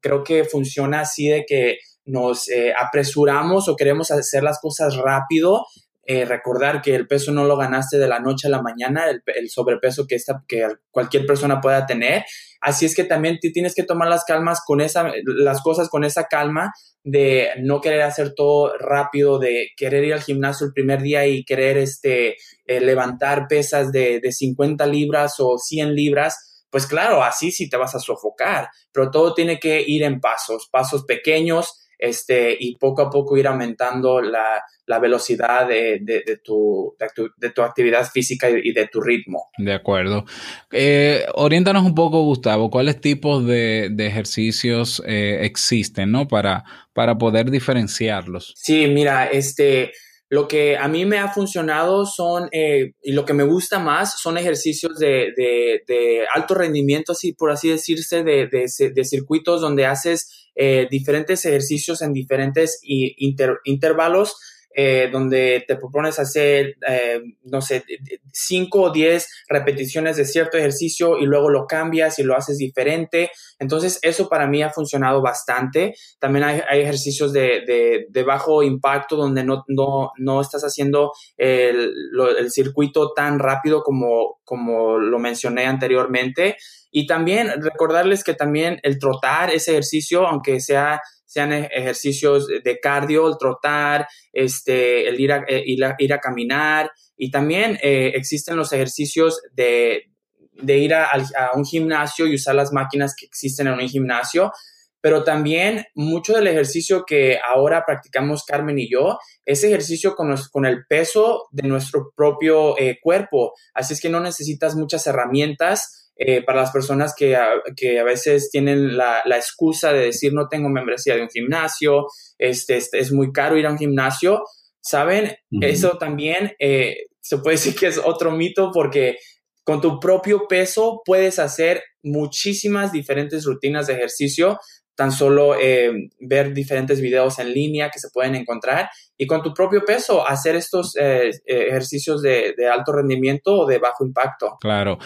creo 0.00 0.22
que 0.22 0.44
funciona 0.44 1.00
así 1.00 1.28
de 1.28 1.44
que 1.44 1.78
nos 2.04 2.48
apresuramos 2.78 3.68
o 3.68 3.74
queremos 3.74 4.12
hacer 4.12 4.44
las 4.44 4.60
cosas 4.60 4.96
rápido 4.96 5.64
eh, 6.08 6.24
recordar 6.24 6.82
que 6.82 6.94
el 6.94 7.08
peso 7.08 7.32
no 7.32 7.44
lo 7.44 7.56
ganaste 7.56 7.98
de 7.98 8.06
la 8.06 8.20
noche 8.20 8.46
a 8.46 8.50
la 8.50 8.62
mañana, 8.62 9.06
el, 9.08 9.50
sobrepeso 9.50 10.06
que, 10.06 10.14
esta, 10.14 10.44
que 10.46 10.66
cualquier 10.92 11.26
persona 11.26 11.60
pueda 11.60 11.84
tener. 11.84 12.24
Así 12.60 12.86
es 12.86 12.94
que 12.94 13.02
también 13.02 13.38
tienes 13.40 13.74
que 13.74 13.82
tomar 13.82 14.08
las 14.08 14.24
calmas 14.24 14.60
con 14.64 14.80
esa, 14.80 15.10
las 15.24 15.62
cosas 15.62 15.88
con 15.88 16.04
esa 16.04 16.24
calma 16.24 16.72
de 17.02 17.50
no 17.60 17.80
querer 17.80 18.02
hacer 18.02 18.34
todo 18.34 18.76
rápido, 18.78 19.40
de 19.40 19.70
querer 19.76 20.04
ir 20.04 20.14
al 20.14 20.22
gimnasio 20.22 20.66
el 20.66 20.72
primer 20.72 21.02
día 21.02 21.26
y 21.26 21.44
querer 21.44 21.76
este, 21.76 22.36
eh, 22.66 22.80
levantar 22.80 23.46
pesas 23.48 23.90
de, 23.90 24.20
de 24.20 24.32
50 24.32 24.86
libras 24.86 25.34
o 25.38 25.58
100 25.58 25.94
libras. 25.94 26.64
Pues 26.70 26.86
claro, 26.86 27.24
así 27.24 27.50
sí 27.50 27.68
te 27.68 27.76
vas 27.76 27.96
a 27.96 28.00
sofocar, 28.00 28.68
pero 28.92 29.10
todo 29.10 29.34
tiene 29.34 29.58
que 29.58 29.82
ir 29.84 30.04
en 30.04 30.20
pasos, 30.20 30.68
pasos 30.70 31.04
pequeños, 31.04 31.85
este, 31.98 32.56
y 32.58 32.76
poco 32.76 33.02
a 33.02 33.10
poco 33.10 33.36
ir 33.36 33.46
aumentando 33.46 34.20
la, 34.20 34.62
la 34.86 34.98
velocidad 34.98 35.66
de, 35.66 35.98
de, 36.00 36.22
de, 36.26 36.38
tu, 36.38 36.94
de, 36.98 37.06
tu, 37.14 37.28
de, 37.36 37.50
tu, 37.50 37.62
actividad 37.62 38.06
física 38.10 38.48
y, 38.50 38.72
de 38.72 38.86
tu 38.88 39.00
ritmo. 39.00 39.50
De 39.58 39.72
acuerdo. 39.72 40.24
Eh, 40.70 41.24
oriéntanos 41.34 41.84
un 41.84 41.94
poco, 41.94 42.22
Gustavo, 42.22 42.70
¿cuáles 42.70 43.00
tipos 43.00 43.46
de, 43.46 43.94
ejercicios 43.98 45.02
eh, 45.06 45.40
existen, 45.42 46.12
¿no? 46.12 46.28
Para, 46.28 46.64
para 46.92 47.18
poder 47.18 47.50
diferenciarlos. 47.50 48.52
Sí, 48.56 48.86
mira, 48.86 49.26
este, 49.26 49.92
lo 50.28 50.46
que 50.46 50.76
a 50.76 50.86
mí 50.88 51.04
me 51.04 51.18
ha 51.18 51.28
funcionado 51.28 52.06
son, 52.06 52.48
eh, 52.52 52.92
y 53.02 53.12
lo 53.12 53.24
que 53.24 53.34
me 53.34 53.42
gusta 53.42 53.78
más, 53.78 54.20
son 54.20 54.38
ejercicios 54.38 54.98
de, 54.98 55.32
de, 55.36 55.82
de 55.86 56.26
alto 56.34 56.54
rendimiento, 56.54 57.12
así 57.12 57.32
por 57.32 57.50
así 57.50 57.68
decirse, 57.68 58.22
de, 58.22 58.48
de 58.48 59.04
circuitos 59.04 59.60
donde 59.60 59.86
haces 59.86 60.45
eh, 60.56 60.88
diferentes 60.90 61.44
ejercicios 61.44 62.02
en 62.02 62.12
diferentes 62.12 62.80
inter, 62.82 63.58
intervalos 63.64 64.36
eh, 64.78 65.08
donde 65.10 65.64
te 65.66 65.76
propones 65.76 66.18
hacer, 66.18 66.76
eh, 66.86 67.22
no 67.44 67.62
sé, 67.62 67.82
5 68.30 68.82
o 68.82 68.90
10 68.92 69.26
repeticiones 69.48 70.18
de 70.18 70.26
cierto 70.26 70.58
ejercicio 70.58 71.16
y 71.16 71.24
luego 71.24 71.48
lo 71.48 71.66
cambias 71.66 72.18
y 72.18 72.22
lo 72.22 72.36
haces 72.36 72.58
diferente. 72.58 73.30
Entonces, 73.58 73.98
eso 74.02 74.28
para 74.28 74.46
mí 74.46 74.62
ha 74.62 74.68
funcionado 74.68 75.22
bastante. 75.22 75.94
También 76.18 76.44
hay, 76.44 76.60
ejercicios 76.82 77.32
de, 77.32 78.04
de, 78.06 78.22
bajo 78.22 78.62
impacto 78.62 79.16
donde 79.16 79.44
no, 79.44 79.64
no, 79.68 80.10
no 80.18 80.42
estás 80.42 80.60
haciendo 80.60 81.12
el, 81.38 81.94
el, 82.38 82.50
circuito 82.50 83.14
tan 83.14 83.38
rápido 83.38 83.82
como, 83.82 84.40
como 84.44 84.98
lo 84.98 85.18
mencioné 85.18 85.64
anteriormente. 85.64 86.58
Y 86.90 87.06
también 87.06 87.62
recordarles 87.62 88.22
que 88.22 88.34
también 88.34 88.78
el 88.82 88.98
trotar, 88.98 89.50
ese 89.50 89.70
ejercicio, 89.70 90.26
aunque 90.26 90.60
sea 90.60 91.00
sean 91.26 91.52
ejercicios 91.52 92.46
de 92.46 92.78
cardio, 92.80 93.28
el 93.28 93.36
trotar, 93.38 94.06
este, 94.32 95.08
el 95.08 95.20
ir 95.20 95.32
a, 95.32 95.44
eh, 95.46 95.62
ir 95.66 95.84
a, 95.84 95.94
ir 95.98 96.12
a 96.12 96.20
caminar. 96.20 96.90
Y 97.16 97.30
también 97.30 97.78
eh, 97.82 98.12
existen 98.14 98.56
los 98.56 98.72
ejercicios 98.72 99.42
de, 99.52 100.04
de 100.52 100.78
ir 100.78 100.94
a, 100.94 101.10
a, 101.10 101.56
un 101.56 101.64
gimnasio 101.64 102.26
y 102.26 102.36
usar 102.36 102.54
las 102.54 102.72
máquinas 102.72 103.14
que 103.18 103.26
existen 103.26 103.66
en 103.66 103.74
un 103.74 103.88
gimnasio. 103.88 104.52
Pero 105.00 105.22
también 105.24 105.84
mucho 105.94 106.32
del 106.32 106.46
ejercicio 106.46 107.04
que 107.06 107.38
ahora 107.46 107.84
practicamos 107.86 108.44
Carmen 108.44 108.78
y 108.78 108.90
yo 108.90 109.18
es 109.44 109.62
ejercicio 109.62 110.16
con, 110.16 110.30
los, 110.30 110.48
con 110.48 110.64
el 110.66 110.84
peso 110.88 111.48
de 111.52 111.68
nuestro 111.68 112.12
propio 112.16 112.78
eh, 112.78 112.98
cuerpo. 113.00 113.52
Así 113.74 113.94
es 113.94 114.00
que 114.00 114.08
no 114.08 114.20
necesitas 114.20 114.74
muchas 114.74 115.06
herramientas 115.06 116.05
eh, 116.18 116.42
para 116.42 116.62
las 116.62 116.70
personas 116.70 117.14
que 117.14 117.36
a, 117.36 117.48
que 117.76 118.00
a 118.00 118.04
veces 118.04 118.50
tienen 118.50 118.96
la, 118.96 119.20
la, 119.26 119.36
excusa 119.36 119.92
de 119.92 120.06
decir 120.06 120.32
no 120.32 120.48
tengo 120.48 120.70
membresía 120.70 121.14
de 121.14 121.22
un 121.22 121.28
gimnasio, 121.28 122.06
este, 122.38 122.78
este 122.78 122.98
es 123.00 123.12
muy 123.12 123.32
caro 123.32 123.58
ir 123.58 123.66
a 123.66 123.70
un 123.70 123.78
gimnasio, 123.78 124.42
¿saben? 124.80 125.36
Uh 125.50 125.60
-huh. 125.60 125.66
Eso 125.66 125.98
también 125.98 126.54
eh, 126.58 126.96
se 127.20 127.38
puede 127.38 127.56
decir 127.56 127.74
que 127.74 127.88
es 127.88 127.98
otro 127.98 128.30
mito 128.30 128.70
porque 128.72 129.18
con 129.62 129.80
tu 129.80 130.00
propio 130.00 130.46
peso 130.48 131.02
puedes 131.04 131.38
hacer 131.38 131.82
muchísimas 132.02 132.92
diferentes 132.92 133.44
rutinas 133.44 133.86
de 133.86 133.94
ejercicio 133.94 134.58
tan 134.96 135.12
solo 135.12 135.54
eh, 135.60 136.08
ver 136.18 136.54
diferentes 136.54 137.00
videos 137.00 137.38
en 137.38 137.52
línea 137.52 137.90
que 137.90 137.98
se 137.98 138.08
pueden 138.10 138.34
encontrar 138.34 138.88
y 139.16 139.26
con 139.26 139.42
tu 139.42 139.52
propio 139.54 139.84
peso 139.84 140.26
hacer 140.26 140.56
estos 140.56 140.96
eh, 140.96 141.30
ejercicios 141.46 142.22
de, 142.22 142.54
alto 142.72 142.92
rendimiento 142.92 143.60
o 143.60 143.66
de 143.66 143.78
bajo 143.78 144.04
impacto. 144.04 144.56
Claro. 144.60 144.98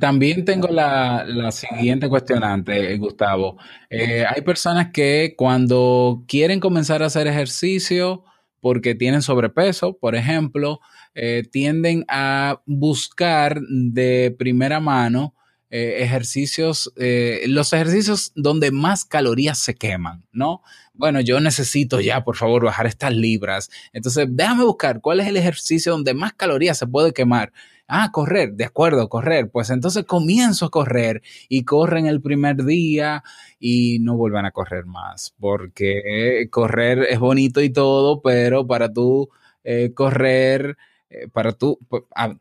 También 0.00 0.44
tengo 0.44 0.68
la, 0.68 1.24
la 1.26 1.52
siguiente 1.52 2.08
cuestionante, 2.08 2.96
Gustavo. 2.96 3.58
Eh, 3.90 4.24
hay 4.26 4.42
personas 4.42 4.88
que 4.92 5.34
cuando 5.36 6.24
quieren 6.26 6.58
comenzar 6.58 7.02
a 7.02 7.06
hacer 7.06 7.26
ejercicio 7.26 8.24
porque 8.60 8.94
tienen 8.94 9.22
sobrepeso, 9.22 9.96
por 9.98 10.14
ejemplo, 10.14 10.80
eh, 11.14 11.42
tienden 11.50 12.04
a 12.08 12.60
buscar 12.66 13.60
de 13.60 14.34
primera 14.38 14.80
mano 14.80 15.34
eh, 15.70 16.02
ejercicios, 16.02 16.90
eh, 16.96 17.44
los 17.46 17.74
ejercicios 17.74 18.32
donde 18.34 18.70
más 18.70 19.04
calorías 19.04 19.58
se 19.58 19.74
queman, 19.74 20.24
¿no? 20.32 20.62
Bueno, 20.94 21.20
yo 21.20 21.40
necesito 21.40 22.00
ya, 22.00 22.24
por 22.24 22.36
favor, 22.36 22.64
bajar 22.64 22.86
estas 22.86 23.12
libras. 23.14 23.68
Entonces, 23.92 24.28
déjame 24.30 24.64
buscar 24.64 25.02
cuál 25.02 25.20
es 25.20 25.26
el 25.26 25.36
ejercicio 25.36 25.92
donde 25.92 26.14
más 26.14 26.32
calorías 26.32 26.78
se 26.78 26.86
puede 26.86 27.12
quemar. 27.12 27.52
Ah, 27.86 28.08
correr, 28.12 28.54
de 28.54 28.64
acuerdo, 28.64 29.10
correr. 29.10 29.50
Pues 29.50 29.68
entonces 29.68 30.04
comienzo 30.06 30.64
a 30.64 30.70
correr 30.70 31.20
y 31.50 31.64
corren 31.64 32.06
el 32.06 32.22
primer 32.22 32.64
día 32.64 33.22
y 33.60 33.98
no 33.98 34.16
vuelvan 34.16 34.46
a 34.46 34.52
correr 34.52 34.86
más, 34.86 35.34
porque 35.38 36.48
correr 36.50 37.00
es 37.10 37.18
bonito 37.18 37.60
y 37.60 37.68
todo, 37.70 38.22
pero 38.22 38.66
para 38.66 38.90
tú 38.90 39.28
eh, 39.64 39.92
correr, 39.94 40.78
para 41.32 41.52
tú, 41.52 41.78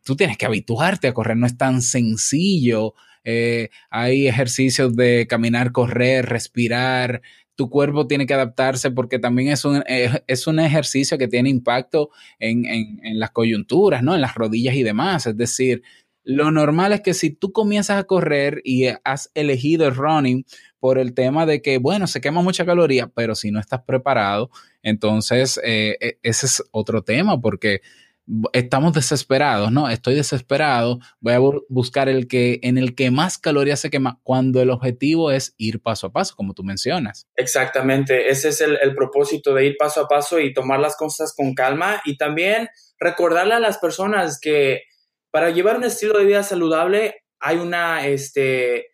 tú 0.05 0.15
tienes 0.15 0.37
que 0.37 0.45
habituarte 0.45 1.09
a 1.09 1.13
correr, 1.13 1.35
no 1.35 1.45
es 1.45 1.57
tan 1.57 1.81
sencillo 1.81 2.93
eh, 3.29 3.71
hay 3.89 4.25
ejercicios 4.25 4.95
de 4.95 5.27
caminar, 5.27 5.73
correr, 5.73 6.27
respirar. 6.27 7.21
Tu 7.55 7.69
cuerpo 7.69 8.07
tiene 8.07 8.25
que 8.25 8.33
adaptarse 8.33 8.89
porque 8.89 9.19
también 9.19 9.49
es 9.49 9.65
un, 9.65 9.83
eh, 9.85 10.23
es 10.27 10.47
un 10.47 10.61
ejercicio 10.61 11.17
que 11.17 11.27
tiene 11.27 11.49
impacto 11.49 12.09
en, 12.39 12.65
en, 12.65 13.19
las 13.19 13.31
coyunturas, 13.31 14.01
¿no? 14.01 14.15
En 14.15 14.21
las 14.21 14.35
rodillas 14.35 14.75
y 14.75 14.83
demás. 14.83 15.27
Es 15.27 15.35
decir, 15.35 15.83
lo 16.23 16.51
normal 16.51 16.93
es 16.93 17.01
que 17.01 17.13
si 17.13 17.31
tú 17.31 17.51
comienzas 17.51 17.99
a 17.99 18.05
correr 18.05 18.61
y 18.63 18.85
has 19.03 19.29
elegido 19.33 19.85
el 19.87 19.95
running 19.95 20.45
por 20.79 20.97
el 20.97 21.13
tema 21.13 21.45
de 21.45 21.61
que, 21.61 21.79
bueno, 21.79 22.07
se 22.07 22.21
quema 22.21 22.41
mucha 22.41 22.65
caloría, 22.65 23.07
pero 23.07 23.35
si 23.35 23.51
no 23.51 23.59
estás 23.59 23.81
preparado, 23.81 24.51
entonces 24.83 25.59
eh, 25.65 25.97
e, 25.99 26.17
ese 26.23 26.45
es 26.45 26.63
otro 26.71 27.01
tema 27.01 27.41
porque 27.41 27.81
estamos 28.51 28.93
desesperados, 28.93 29.71
¿no? 29.71 29.89
Estoy 29.89 30.15
desesperado, 30.15 30.99
voy 31.19 31.33
a 31.33 31.39
buscar 31.69 32.09
el 32.09 32.27
que 32.27 32.59
en 32.61 32.77
el 32.77 32.93
que 32.95 33.09
más 33.09 33.37
calorías 33.37 33.79
se 33.79 33.89
quema 33.89 34.19
cuando 34.23 34.61
el 34.61 34.69
objetivo 34.69 35.31
es 35.31 35.53
ir 35.57 35.81
paso 35.81 36.07
a 36.07 36.11
paso, 36.11 36.35
como 36.35 36.53
tú 36.53 36.63
mencionas. 36.63 37.27
Exactamente, 37.35 38.29
ese 38.29 38.49
es 38.49 38.61
el, 38.61 38.95
propósito 38.95 39.53
de 39.53 39.65
ir 39.65 39.75
paso 39.77 40.01
a 40.01 40.07
paso 40.07 40.39
y 40.39 40.53
tomar 40.53 40.79
las 40.79 40.97
cosas 40.97 41.33
con 41.35 41.53
calma 41.53 42.01
y 42.05 42.17
también 42.17 42.69
recordarle 42.99 43.53
a 43.53 43.59
las 43.59 43.77
personas 43.77 44.39
que 44.41 44.81
para 45.31 45.51
llevar 45.51 45.77
un 45.77 45.83
estilo 45.83 46.17
de 46.17 46.25
vida 46.25 46.43
saludable 46.43 47.15
hay 47.39 47.57
una, 47.57 48.07
este, 48.07 48.87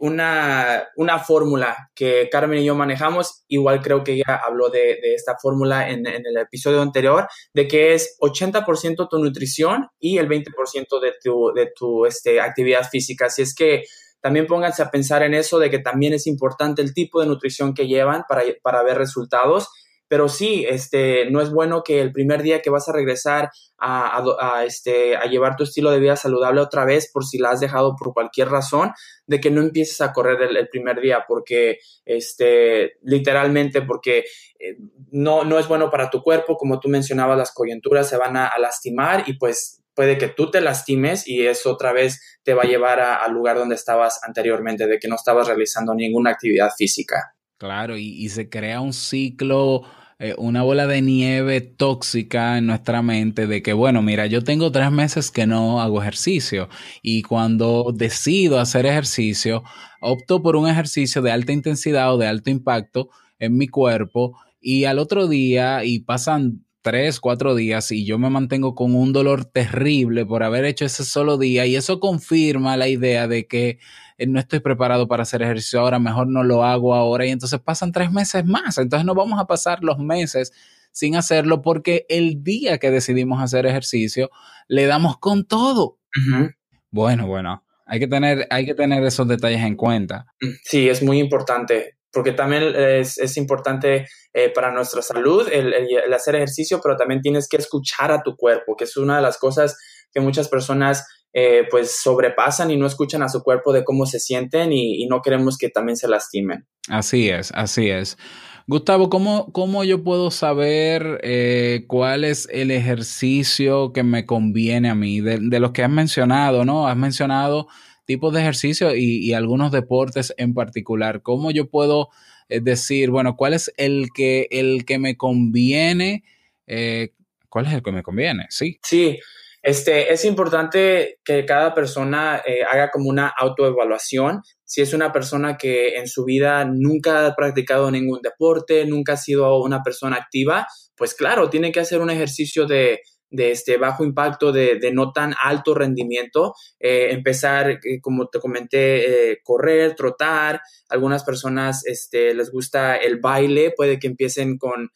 una, 0.00 0.88
una 0.96 1.18
fórmula 1.18 1.90
que 1.94 2.28
Carmen 2.30 2.60
y 2.60 2.64
yo 2.64 2.74
manejamos. 2.74 3.44
Igual 3.48 3.82
creo 3.82 4.02
que 4.02 4.14
ella 4.14 4.40
habló 4.44 4.70
de, 4.70 4.98
esta 5.14 5.36
fórmula 5.40 5.90
en, 5.90 6.06
en, 6.06 6.26
el 6.26 6.38
episodio 6.38 6.80
anterior, 6.80 7.28
de 7.52 7.68
que 7.68 7.94
es 7.94 8.16
80% 8.20 9.08
tu 9.08 9.18
nutrición 9.18 9.88
y 10.00 10.18
el 10.18 10.28
20% 10.28 11.00
de 11.00 11.12
tu, 11.22 11.52
de 11.54 11.70
tu 11.76 12.06
este, 12.06 12.40
actividad 12.40 12.88
física. 12.88 13.26
Así 13.26 13.42
es 13.42 13.54
que 13.54 13.84
también 14.22 14.46
pónganse 14.46 14.82
a 14.82 14.90
pensar 14.90 15.22
en 15.22 15.34
eso, 15.34 15.58
de 15.58 15.70
que 15.70 15.78
también 15.78 16.14
es 16.14 16.26
importante 16.26 16.80
el 16.80 16.94
tipo 16.94 17.20
de 17.20 17.26
nutrición 17.26 17.74
que 17.74 17.86
llevan 17.86 18.24
para, 18.26 18.42
para 18.62 18.82
ver 18.82 18.96
resultados 18.96 19.68
pero 20.10 20.28
sí, 20.28 20.66
este, 20.68 21.30
no 21.30 21.40
es 21.40 21.52
bueno 21.52 21.84
que 21.84 22.00
el 22.00 22.10
primer 22.10 22.42
día 22.42 22.62
que 22.62 22.68
vas 22.68 22.88
a 22.88 22.92
regresar 22.92 23.52
a, 23.78 24.20
a, 24.40 24.64
este, 24.64 25.16
a 25.16 25.26
llevar 25.26 25.54
tu 25.54 25.62
estilo 25.62 25.92
de 25.92 26.00
vida 26.00 26.16
saludable 26.16 26.60
otra 26.60 26.84
vez, 26.84 27.08
por 27.12 27.24
si 27.24 27.38
la 27.38 27.50
has 27.50 27.60
dejado 27.60 27.94
por 27.96 28.12
cualquier 28.12 28.48
razón, 28.48 28.90
de 29.28 29.40
que 29.40 29.52
no 29.52 29.60
empieces 29.60 30.00
a 30.00 30.12
correr 30.12 30.42
el, 30.42 30.68
primer 30.68 31.00
día, 31.00 31.26
porque, 31.28 31.78
este, 32.04 32.94
literalmente, 33.02 33.82
porque 33.82 34.24
eh, 34.58 34.78
no, 35.12 35.44
no 35.44 35.60
es 35.60 35.68
bueno 35.68 35.90
para 35.90 36.10
tu 36.10 36.24
cuerpo, 36.24 36.56
como 36.56 36.80
tú 36.80 36.88
mencionabas, 36.88 37.38
las 37.38 37.54
coyunturas 37.54 38.08
se 38.08 38.16
van 38.16 38.36
a, 38.36 38.50
lastimar 38.58 39.22
y 39.28 39.34
pues 39.34 39.80
puede 39.94 40.18
que 40.18 40.26
tú 40.26 40.50
te 40.50 40.60
lastimes 40.60 41.28
y 41.28 41.46
eso 41.46 41.70
otra 41.70 41.92
vez 41.92 42.40
te 42.42 42.54
va 42.54 42.64
a 42.64 42.66
llevar 42.66 42.98
al 42.98 43.30
lugar 43.30 43.58
donde 43.58 43.76
estabas 43.76 44.18
anteriormente, 44.24 44.88
de 44.88 44.98
que 44.98 45.06
no 45.06 45.14
estabas 45.14 45.46
realizando 45.46 45.94
ninguna 45.94 46.30
actividad 46.30 46.70
física. 46.76 47.36
Claro, 47.58 47.96
y 47.96 48.28
se 48.30 48.48
crea 48.48 48.80
un 48.80 48.94
ciclo 48.94 49.84
eh, 50.22 50.34
una 50.36 50.62
bola 50.62 50.86
de 50.86 51.00
nieve 51.00 51.62
tóxica 51.62 52.58
en 52.58 52.66
nuestra 52.66 53.00
mente 53.00 53.46
de 53.46 53.62
que, 53.62 53.72
bueno, 53.72 54.02
mira, 54.02 54.26
yo 54.26 54.44
tengo 54.44 54.70
tres 54.70 54.90
meses 54.90 55.30
que 55.30 55.46
no 55.46 55.80
hago 55.80 56.02
ejercicio 56.02 56.68
y 57.00 57.22
cuando 57.22 57.90
decido 57.94 58.60
hacer 58.60 58.84
ejercicio, 58.84 59.62
opto 60.02 60.42
por 60.42 60.56
un 60.56 60.68
ejercicio 60.68 61.22
de 61.22 61.32
alta 61.32 61.52
intensidad 61.52 62.12
o 62.12 62.18
de 62.18 62.26
alto 62.26 62.50
impacto 62.50 63.08
en 63.38 63.56
mi 63.56 63.66
cuerpo 63.66 64.36
y 64.60 64.84
al 64.84 64.98
otro 64.98 65.26
día 65.26 65.84
y 65.86 66.00
pasan 66.00 66.66
tres, 66.82 67.20
cuatro 67.20 67.54
días 67.54 67.90
y 67.92 68.04
yo 68.04 68.18
me 68.18 68.30
mantengo 68.30 68.74
con 68.74 68.94
un 68.94 69.12
dolor 69.12 69.44
terrible 69.44 70.24
por 70.24 70.42
haber 70.42 70.64
hecho 70.64 70.84
ese 70.84 71.04
solo 71.04 71.38
día 71.38 71.66
y 71.66 71.76
eso 71.76 72.00
confirma 72.00 72.76
la 72.76 72.88
idea 72.88 73.28
de 73.28 73.46
que 73.46 73.78
no 74.18 74.38
estoy 74.38 74.60
preparado 74.60 75.08
para 75.08 75.22
hacer 75.22 75.42
ejercicio 75.42 75.80
ahora, 75.80 75.98
mejor 75.98 76.28
no 76.28 76.42
lo 76.42 76.64
hago 76.64 76.94
ahora 76.94 77.26
y 77.26 77.30
entonces 77.30 77.60
pasan 77.60 77.92
tres 77.92 78.10
meses 78.10 78.44
más, 78.44 78.78
entonces 78.78 79.04
no 79.04 79.14
vamos 79.14 79.40
a 79.40 79.46
pasar 79.46 79.82
los 79.82 79.98
meses 79.98 80.52
sin 80.92 81.16
hacerlo 81.16 81.62
porque 81.62 82.06
el 82.08 82.42
día 82.42 82.78
que 82.78 82.90
decidimos 82.90 83.42
hacer 83.42 83.66
ejercicio 83.66 84.30
le 84.68 84.86
damos 84.86 85.18
con 85.18 85.44
todo. 85.44 85.98
Uh 86.16 86.34
-huh. 86.34 86.54
Bueno, 86.90 87.26
bueno, 87.26 87.64
hay 87.86 88.00
que 88.00 88.08
tener, 88.08 88.46
hay 88.50 88.66
que 88.66 88.74
tener 88.74 89.02
esos 89.04 89.28
detalles 89.28 89.60
en 89.62 89.76
cuenta. 89.76 90.26
Sí, 90.64 90.88
es 90.88 91.02
muy 91.02 91.18
importante 91.18 91.99
porque 92.12 92.32
también 92.32 92.74
es, 92.74 93.36
importante 93.36 94.06
eh, 94.32 94.50
para 94.50 94.72
nuestra 94.72 95.02
salud 95.02 95.48
el, 95.50 95.72
hacer 96.12 96.34
ejercicio, 96.34 96.80
pero 96.82 96.96
también 96.96 97.20
tienes 97.20 97.48
que 97.48 97.56
escuchar 97.56 98.12
a 98.12 98.22
tu 98.22 98.36
cuerpo, 98.36 98.76
que 98.76 98.84
es 98.84 98.96
una 98.96 99.16
de 99.16 99.22
las 99.22 99.38
cosas 99.38 99.76
que 100.12 100.20
muchas 100.20 100.48
personas 100.48 101.06
eh, 101.32 101.68
pues 101.70 102.00
sobrepasan 102.02 102.72
y 102.72 102.76
no 102.76 102.86
escuchan 102.86 103.22
a 103.22 103.28
su 103.28 103.42
cuerpo 103.42 103.72
de 103.72 103.84
cómo 103.84 104.04
se 104.04 104.18
sienten 104.18 104.72
y, 104.72 105.06
no 105.06 105.22
queremos 105.22 105.56
que 105.56 105.68
también 105.68 105.96
se 105.96 106.08
lastimen. 106.08 106.66
Así 106.88 107.28
es, 107.28 107.52
así 107.54 107.88
es. 107.88 108.18
Gustavo, 108.66 109.10
¿cómo, 109.10 109.52
cómo 109.52 109.84
yo 109.84 110.02
puedo 110.02 110.30
saber 110.30 111.20
eh, 111.22 111.84
cuál 111.88 112.24
es 112.24 112.48
el 112.52 112.70
ejercicio 112.70 113.92
que 113.92 114.02
me 114.02 114.26
conviene 114.26 114.90
a 114.90 114.94
mí? 114.94 115.20
De, 115.20 115.38
los 115.60 115.70
que 115.72 115.82
has 115.82 115.90
mencionado, 115.90 116.64
¿no? 116.64 116.86
Has 116.86 116.96
mencionado 116.96 117.68
tipos 118.10 118.34
de 118.34 118.40
ejercicio 118.40 118.92
y, 118.96 119.32
algunos 119.34 119.70
deportes 119.70 120.34
en 120.36 120.52
particular. 120.52 121.22
¿Cómo 121.22 121.52
yo 121.52 121.70
puedo 121.70 122.08
eh, 122.48 122.58
decir, 122.60 123.10
bueno, 123.10 123.36
cuál 123.36 123.54
es 123.54 123.72
el 123.76 124.08
que, 124.12 124.48
el 124.50 124.84
que 124.84 124.98
me 124.98 125.16
conviene? 125.16 126.24
eh, 126.66 127.10
¿cuál 127.48 127.66
es 127.66 127.72
el 127.72 127.84
que 127.84 127.92
me 127.92 128.02
conviene? 128.02 128.46
Sí. 128.50 128.80
Sí, 128.82 129.16
este, 129.62 130.12
es 130.12 130.24
importante 130.24 131.20
que 131.24 131.44
cada 131.46 131.72
persona 131.72 132.42
eh, 132.44 132.64
haga 132.68 132.90
como 132.90 133.08
una 133.08 133.28
autoevaluación. 133.28 134.42
Si 134.64 134.82
es 134.82 134.92
una 134.92 135.12
persona 135.12 135.56
que 135.56 135.96
en 135.96 136.08
su 136.08 136.24
vida 136.24 136.64
nunca 136.64 137.28
ha 137.28 137.36
practicado 137.36 137.92
ningún 137.92 138.22
deporte, 138.22 138.84
nunca 138.86 139.12
ha 139.12 139.18
sido 139.18 139.62
una 139.62 139.84
persona 139.84 140.16
activa, 140.16 140.66
pues 140.96 141.14
claro, 141.14 141.48
tiene 141.48 141.70
que 141.70 141.78
hacer 141.78 142.00
un 142.00 142.10
ejercicio 142.10 142.66
de, 142.66 143.02
de 143.30 143.52
este 143.52 143.76
bajo 143.76 144.04
impacto, 144.04 144.52
de, 144.52 144.76
de 144.78 144.92
no 144.92 145.12
tan 145.12 145.34
alto 145.40 145.74
rendimiento, 145.74 146.54
eh, 146.78 147.08
empezar, 147.10 147.70
eh, 147.70 148.00
como 148.00 148.28
te 148.28 148.40
comenté, 148.40 149.32
eh, 149.32 149.38
correr, 149.42 149.94
trotar. 149.94 150.60
Algunas 150.88 151.24
personas 151.24 151.86
este, 151.86 152.34
les 152.34 152.50
gusta 152.50 152.96
el 152.96 153.20
baile, 153.20 153.72
puede 153.76 153.98
que 153.98 154.08
empiecen 154.08 154.58
con 154.58 154.90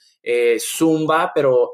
zumba, 0.58 1.32
pero 1.34 1.72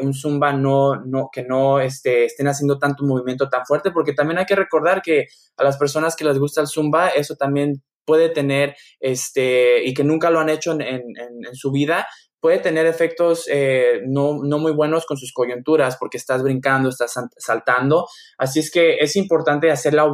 un 0.00 0.12
zumba 0.12 0.52
no, 0.52 0.96
no, 0.96 1.30
que 1.32 1.44
no 1.44 1.80
este, 1.80 2.24
estén 2.24 2.48
haciendo 2.48 2.78
tanto 2.78 3.04
movimiento 3.04 3.48
tan 3.48 3.64
fuerte, 3.64 3.92
porque 3.92 4.12
también 4.12 4.38
hay 4.38 4.44
que 4.44 4.56
recordar 4.56 5.02
que 5.02 5.28
a 5.56 5.62
las 5.62 5.78
personas 5.78 6.16
que 6.16 6.24
les 6.24 6.36
gusta 6.38 6.60
el 6.60 6.66
zumba, 6.66 7.10
eso 7.10 7.36
también 7.36 7.80
puede 8.04 8.28
tener, 8.28 8.74
este, 8.98 9.84
y 9.84 9.94
que 9.94 10.02
nunca 10.02 10.30
lo 10.30 10.40
han 10.40 10.48
hecho 10.48 10.72
en, 10.72 10.82
en, 10.82 11.02
en 11.16 11.54
su 11.54 11.70
vida, 11.70 12.06
puede 12.42 12.58
tener 12.58 12.86
efectos 12.86 13.46
eh, 13.48 14.00
no, 14.04 14.40
no, 14.42 14.58
muy 14.58 14.72
buenos 14.72 15.06
con 15.06 15.16
sus 15.16 15.32
coyunturas 15.32 15.96
porque 15.96 16.16
estás 16.16 16.42
brincando, 16.42 16.88
estás 16.88 17.14
saltando. 17.38 18.08
Así 18.36 18.58
es 18.58 18.72
que 18.72 18.96
es 18.96 19.14
importante 19.14 19.70
hacer 19.70 19.94
la, 19.94 20.12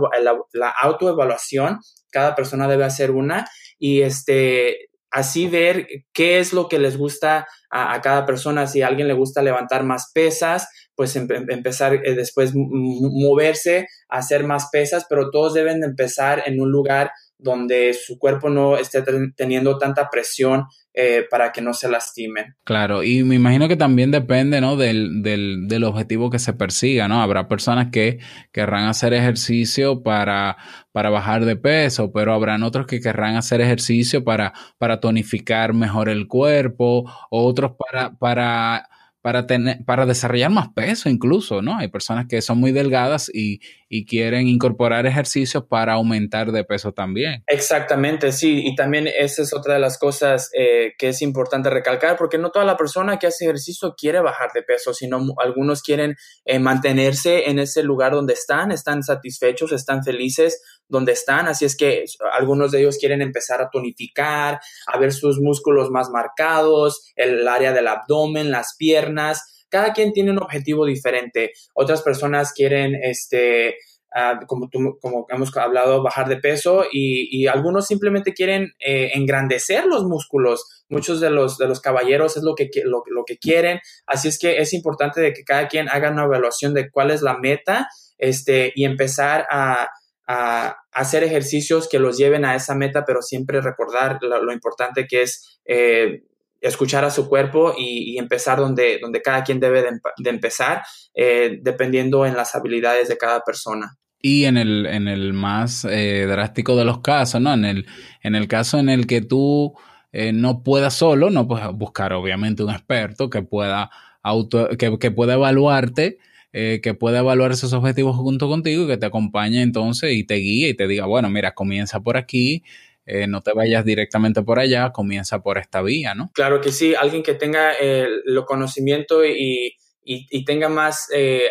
autoevaluación. 0.83 1.81
Cada 2.11 2.35
persona 2.35 2.69
debe 2.69 2.85
hacer 2.85 3.12
una 3.12 3.49
y 3.79 4.03
este, 4.03 4.91
así 5.11 5.49
ver 5.49 5.88
qué 6.12 6.38
es 6.38 6.53
lo 6.53 6.69
que 6.69 6.79
les 6.79 6.99
gusta 6.99 7.49
a, 7.71 7.99
cada 8.03 8.27
persona. 8.27 8.67
Si 8.67 8.83
a 8.83 8.88
alguien 8.88 9.09
le 9.09 9.14
gusta 9.14 9.41
levantar 9.41 9.85
más 9.85 10.11
pesas, 10.12 10.69
pues 10.95 11.17
em, 11.17 11.27
empezar 11.49 11.95
eh, 11.95 12.14
después 12.14 12.53
moverse, 12.55 13.87
hacer 14.11 14.45
más 14.45 14.69
pesas, 14.71 15.07
pero 15.09 15.31
todos 15.31 15.55
deben 15.55 15.81
de 15.81 15.87
empezar 15.87 16.43
en 16.45 16.61
un 16.61 16.71
lugar 16.71 17.11
donde 17.38 17.94
su 17.94 18.18
cuerpo 18.18 18.51
no 18.51 18.77
esté 18.77 19.03
teniendo 19.37 19.79
tanta 19.79 20.11
presión 20.11 20.66
eh, 20.92 21.24
para 21.31 21.53
que 21.53 21.61
no 21.61 21.72
se 21.72 21.88
lastimen. 21.88 22.57
Claro, 22.64 23.05
y 23.05 23.22
me 23.22 23.37
imagino 23.37 23.68
que 23.68 23.77
también 23.77 24.11
depende 24.11 24.61
¿no? 24.61 24.77
del, 24.77 25.22
del, 25.22 25.68
del, 25.68 25.85
objetivo 25.85 26.29
que 26.29 26.40
se 26.40 26.53
persiga, 26.53 27.07
¿no? 27.07 27.22
Habrá 27.22 27.46
personas 27.46 27.90
que 27.92 28.18
querrán 28.51 28.87
hacer 28.88 29.12
ejercicio 29.14 30.03
para, 30.03 30.57
para 30.90 31.11
bajar 31.11 31.44
de 31.44 31.55
peso, 31.55 32.11
pero 32.12 32.35
habrán 32.35 32.64
otros 32.64 32.87
que 32.87 33.01
querrán 33.01 33.37
hacer 33.37 33.61
ejercicio 33.61 34.24
para, 34.24 34.53
para 34.79 34.98
tonificar 34.98 35.72
mejor 35.72 36.09
el 36.09 36.27
cuerpo, 36.27 37.09
otros 37.31 37.72
para, 37.79 38.16
para 38.18 38.88
para, 39.29 39.47
tener, 39.47 39.85
para 39.85 40.07
desarrollar 40.07 40.51
más 40.51 40.71
peso 40.71 41.11
incluso, 41.11 41.61
¿no? 41.61 41.77
Hay 41.77 41.88
personas 41.88 42.25
que 42.27 42.41
son 42.41 42.57
muy 42.57 42.73
delgadas 42.73 43.31
y, 43.31 43.61
y, 43.91 44.07
quieren 44.07 44.49
incorporar 44.49 45.05
ejercicios 45.05 45.64
para 45.64 45.93
aumentar 45.93 46.51
de 46.51 46.64
peso 46.64 46.93
también. 46.93 47.45
Exactamente, 47.47 48.33
sí, 48.33 48.62
y 48.64 48.75
también 48.75 49.07
esa 49.07 49.43
es 49.43 49.53
otra 49.53 49.75
de 49.75 49.81
las 49.81 49.99
cosas 49.99 50.51
eh, 50.59 50.95
que 50.97 51.09
es 51.09 51.21
importante 51.21 51.69
recalcar, 51.69 52.17
porque 52.17 52.38
no 52.38 52.49
toda 52.49 52.64
la 52.64 52.79
persona 52.79 53.19
que 53.19 53.27
hace 53.27 53.45
ejercicio 53.45 53.95
quiere 53.99 54.21
bajar 54.21 54.49
de 54.55 54.62
peso, 54.62 54.95
sino 54.95 55.19
algunos 55.45 55.83
quieren 55.83 56.17
eh, 56.47 56.59
mantenerse 56.59 57.51
en 57.51 57.59
ese 57.59 57.83
lugar 57.83 58.12
donde 58.12 58.33
están, 58.33 58.73
están 58.73 59.03
satisfechos, 59.03 59.73
están 59.73 60.05
felices 60.05 60.62
donde 60.88 61.12
están, 61.12 61.46
así 61.46 61.64
es 61.64 61.77
que 61.77 62.05
algunos 62.33 62.72
de 62.72 62.81
ellos 62.81 62.98
quieren 62.98 63.22
empezar 63.22 63.61
a 63.61 63.70
tonificar, 63.70 64.61
a 64.87 64.98
ver 64.98 65.12
sus 65.12 65.38
músculos 65.40 65.90
más 65.90 66.11
marcados, 66.11 67.12
el 67.16 67.46
área 67.46 67.72
del 67.72 67.88
abdomen, 67.88 68.51
las 68.51 68.74
piernas, 68.77 69.66
cada 69.68 69.92
quien 69.92 70.12
tiene 70.12 70.31
un 70.31 70.42
objetivo 70.42 70.87
diferente. 70.87 71.53
Otras 71.74 72.03
personas 72.03 72.53
quieren, 72.53 72.94
este, 73.03 73.77
uh, 74.16 74.46
como, 74.46 74.68
tú, 74.70 74.98
como 75.01 75.27
hemos 75.29 75.55
hablado, 75.57 76.03
bajar 76.03 76.29
de 76.29 76.38
peso 76.38 76.85
y, 76.90 77.29
y 77.31 77.46
algunos 77.48 77.87
simplemente 77.87 78.33
quieren 78.33 78.72
eh, 78.81 79.11
engrandecer 79.14 79.85
los 79.85 80.05
músculos. 80.05 80.85
Muchos 80.88 81.20
de 81.20 81.29
los, 81.29 81.59
de 81.59 81.68
los 81.68 81.81
caballeros 81.81 82.37
es 82.38 82.42
lo 82.42 82.55
que, 82.55 82.70
lo, 82.85 83.03
lo 83.07 83.24
que 83.27 83.37
quieren. 83.37 83.81
Así 84.07 84.29
es 84.29 84.38
que 84.38 84.59
es 84.59 84.72
importante 84.72 85.20
de 85.20 85.35
que 85.35 85.44
cada 85.44 85.68
quien 85.68 85.88
haga 85.90 86.11
una 86.11 86.24
evaluación 86.24 86.72
de 86.72 86.90
cuál 86.90 87.11
es 87.11 87.20
la 87.20 87.37
meta 87.37 87.88
este, 88.16 88.72
y 88.74 88.85
empezar 88.87 89.46
a 89.51 89.88
a 90.29 90.77
hacer 90.93 91.25
ejercicios 91.25 91.88
que 91.88 91.99
los 91.99 92.19
lleven 92.19 92.45
a 92.45 92.55
esa 92.55 92.75
meta, 92.75 93.05
pero 93.07 93.23
siempre 93.23 93.62
recordar 93.62 94.19
lo, 94.21 94.53
importante 94.53 95.07
que 95.07 95.23
es 95.23 95.61
eh, 95.64 96.23
escuchar 96.61 97.05
a 97.05 97.11
su 97.11 97.29
cuerpo 97.29 97.75
y, 97.77 98.19
empezar 98.19 98.59
donde, 98.59 98.99
donde 99.01 99.23
cada 99.23 99.43
quien 99.43 99.59
debe 99.59 99.83
de, 99.83 100.01
de 100.19 100.31
empezar, 100.31 100.83
eh, 101.14 101.59
dependiendo 101.62 102.27
en 102.27 102.37
las 102.37 102.55
habilidades 102.55 103.09
de 103.09 103.17
cada 103.17 103.41
persona. 103.41 103.97
Y 104.21 104.45
en 104.45 104.57
el, 104.57 104.85
en 104.87 105.09
el 105.09 105.33
más 105.33 105.87
eh, 105.88 106.27
drástico 106.29 106.77
de 106.77 106.85
los 106.85 107.01
casos, 107.01 107.41
¿no? 107.41 107.55
En 107.55 107.64
el, 107.64 107.87
en 108.23 108.35
el 108.35 108.49
caso 108.49 108.79
en 108.79 108.88
el 108.88 109.07
que 109.07 109.23
tú 109.23 109.75
eh, 110.12 110.33
no 110.33 110.62
puedas 110.62 110.95
solo, 110.95 111.31
no 111.31 111.49
puedes 111.49 111.69
buscar 111.73 112.12
obviamente 112.12 112.62
un 112.62 112.71
experto 112.71 113.31
que 113.31 113.43
pueda, 113.43 113.91
auto, 114.23 114.69
que, 114.77 114.99
que 114.99 115.11
pueda 115.11 115.35
evaluarte 115.35 116.19
eh, 116.52 116.80
que 116.82 116.94
pueda 116.94 117.18
evaluar 117.18 117.52
esos 117.52 117.72
objetivos 117.72 118.16
junto 118.16 118.48
contigo 118.48 118.84
y 118.84 118.87
que 118.87 118.96
te 118.96 119.06
acompañe 119.06 119.62
entonces 119.62 120.12
y 120.12 120.24
te 120.24 120.37
guíe 120.37 120.70
y 120.70 120.74
te 120.74 120.87
diga, 120.87 121.06
bueno, 121.06 121.28
mira, 121.28 121.52
comienza 121.52 122.00
por 122.00 122.16
aquí, 122.16 122.62
eh, 123.04 123.26
no 123.26 123.42
te 123.42 123.52
vayas 123.52 123.84
directamente 123.84 124.42
por 124.42 124.58
allá, 124.58 124.90
comienza 124.90 125.40
por 125.42 125.58
esta 125.58 125.82
vía, 125.82 126.14
¿no? 126.14 126.30
Claro 126.34 126.61
que 126.61 126.72
sí, 126.72 126.94
alguien 126.94 127.22
que 127.22 127.34
tenga 127.34 127.72
eh, 127.80 128.06
conocimiento 128.46 129.24
y, 129.24 129.76
y, 130.04 130.26
y, 130.30 130.44
tenga 130.44 130.68
más, 130.68 131.08
eh, 131.14 131.48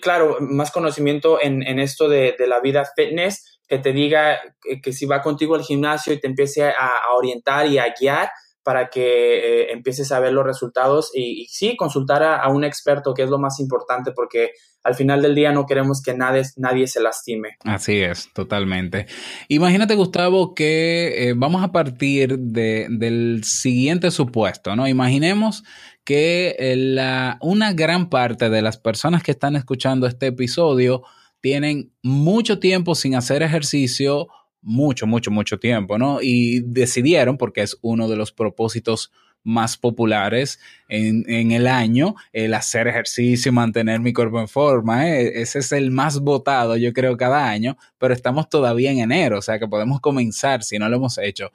claro, 0.00 0.38
más 0.40 0.70
conocimiento 0.70 1.42
en, 1.42 1.62
en 1.62 1.78
esto 1.78 2.08
de, 2.08 2.36
de, 2.38 2.46
la 2.46 2.60
vida 2.60 2.84
fitness, 2.96 3.60
que 3.68 3.78
te 3.78 3.92
diga 3.92 4.40
que, 4.82 4.92
si 4.92 5.06
va 5.06 5.20
contigo 5.20 5.56
al 5.56 5.62
gimnasio 5.62 6.12
y 6.12 6.20
te 6.20 6.28
empiece 6.28 6.64
a 6.64 7.12
orientar 7.16 7.66
y 7.66 7.78
a 7.78 7.92
guiar, 7.98 8.30
para 8.66 8.90
que 8.90 9.38
eh, 9.60 9.72
empieces 9.72 10.10
a 10.10 10.18
ver 10.18 10.32
los 10.32 10.44
resultados 10.44 11.12
y, 11.14 11.46
sí, 11.48 11.76
consultar 11.76 12.24
a, 12.24 12.48
un 12.48 12.64
experto, 12.64 13.14
que 13.14 13.22
es 13.22 13.30
lo 13.30 13.38
más 13.38 13.60
importante, 13.60 14.10
porque 14.10 14.50
al 14.82 14.96
final 14.96 15.22
del 15.22 15.36
día 15.36 15.52
no 15.52 15.66
queremos 15.66 16.02
que 16.02 16.16
nadie, 16.16 16.42
nadie 16.56 16.88
se 16.88 17.00
lastime. 17.00 17.58
Así 17.62 18.00
es, 18.00 18.28
totalmente. 18.34 19.06
Imagínate, 19.46 19.94
Gustavo, 19.94 20.52
que 20.52 21.28
eh, 21.28 21.34
vamos 21.36 21.62
a 21.62 21.70
partir 21.70 22.40
de, 22.40 22.88
del 22.90 23.44
siguiente 23.44 24.10
supuesto, 24.10 24.74
¿no? 24.74 24.88
Imaginemos 24.88 25.62
que 26.04 26.56
eh, 26.58 26.74
la, 26.74 27.38
una 27.42 27.72
gran 27.72 28.10
parte 28.10 28.50
de 28.50 28.62
las 28.62 28.78
personas 28.78 29.22
que 29.22 29.30
están 29.30 29.54
escuchando 29.54 30.08
este 30.08 30.26
episodio 30.26 31.04
tienen 31.40 31.92
mucho 32.02 32.58
tiempo 32.58 32.96
sin 32.96 33.14
hacer 33.14 33.44
ejercicio 33.44 34.26
mucho, 34.66 35.06
mucho, 35.06 35.30
mucho 35.30 35.58
tiempo, 35.60 35.96
¿no? 35.96 36.18
Y 36.20 36.60
decidieron, 36.60 37.38
porque 37.38 37.62
es 37.62 37.78
uno 37.82 38.08
de 38.08 38.16
los 38.16 38.32
propósitos 38.32 39.12
más 39.44 39.76
populares 39.76 40.58
en, 40.88 41.24
en, 41.28 41.52
el 41.52 41.68
año, 41.68 42.16
el 42.32 42.52
hacer 42.52 42.88
ejercicio, 42.88 43.52
mantener 43.52 44.00
mi 44.00 44.12
cuerpo 44.12 44.40
en 44.40 44.48
forma. 44.48 45.08
¿eh? 45.08 45.40
Ese 45.40 45.60
es 45.60 45.70
el 45.70 45.92
más 45.92 46.18
votado, 46.18 46.76
yo 46.76 46.92
creo, 46.92 47.16
cada 47.16 47.48
año, 47.48 47.78
pero 47.96 48.12
estamos 48.12 48.48
todavía 48.48 48.90
en 48.90 48.98
enero, 48.98 49.38
o 49.38 49.42
sea 49.42 49.60
que 49.60 49.68
podemos 49.68 50.00
comenzar 50.00 50.64
si 50.64 50.78
no 50.78 50.88
lo 50.88 50.96
hemos 50.96 51.16
hecho. 51.18 51.52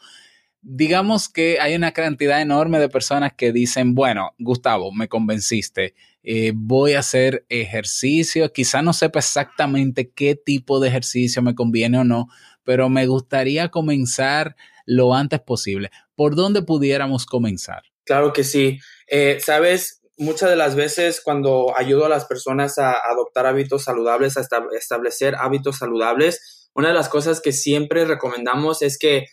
Digamos 0.62 1.28
que 1.28 1.60
hay 1.60 1.76
una 1.76 1.92
cantidad 1.92 2.42
enorme 2.42 2.80
de 2.80 2.88
personas 2.88 3.34
que 3.34 3.52
dicen, 3.52 3.94
bueno, 3.94 4.36
Gustavo, 4.40 4.94
me 4.94 5.10
convenciste, 5.10 5.96
eh, 6.24 6.54
voy 6.56 6.94
a 6.94 7.00
hacer 7.00 7.46
ejercicio, 7.50 8.54
quizá 8.54 8.82
no 8.82 8.94
sepa 8.94 9.20
exactamente 9.20 10.12
qué 10.12 10.36
tipo 10.36 10.80
de 10.80 10.88
ejercicio 10.88 11.42
me 11.42 11.56
conviene 11.56 11.98
o 11.98 12.04
no, 12.04 12.28
pero 12.64 12.90
me 12.90 13.08
gustaría 13.08 13.70
comenzar 13.70 14.56
lo 14.86 15.14
antes 15.14 15.40
posible. 15.40 15.92
¿Por 16.16 16.36
dónde 16.36 16.62
pudiéramos 16.62 17.26
comenzar? 17.26 17.84
Claro 18.04 18.34
que 18.34 18.44
sí. 18.44 18.80
Eh, 19.08 19.40
Sabes, 19.44 20.02
muchas 20.18 20.50
de 20.50 20.56
las 20.56 20.76
veces 20.76 21.22
cuando 21.24 21.74
ayudo 21.78 22.06
a 22.06 22.10
las 22.10 22.26
personas 22.26 22.78
a 22.78 22.94
adoptar 22.94 23.46
hábitos 23.46 23.84
saludables, 23.84 24.38
a 24.38 24.46
establecer 24.78 25.36
hábitos 25.36 25.78
saludables, 25.78 26.70
una 26.74 26.90
de 26.90 26.94
las 26.94 27.10
cosas 27.10 27.42
que 27.42 27.52
siempre 27.52 28.06
recomendamos 28.06 28.82
es 28.82 28.98
que 28.98 29.26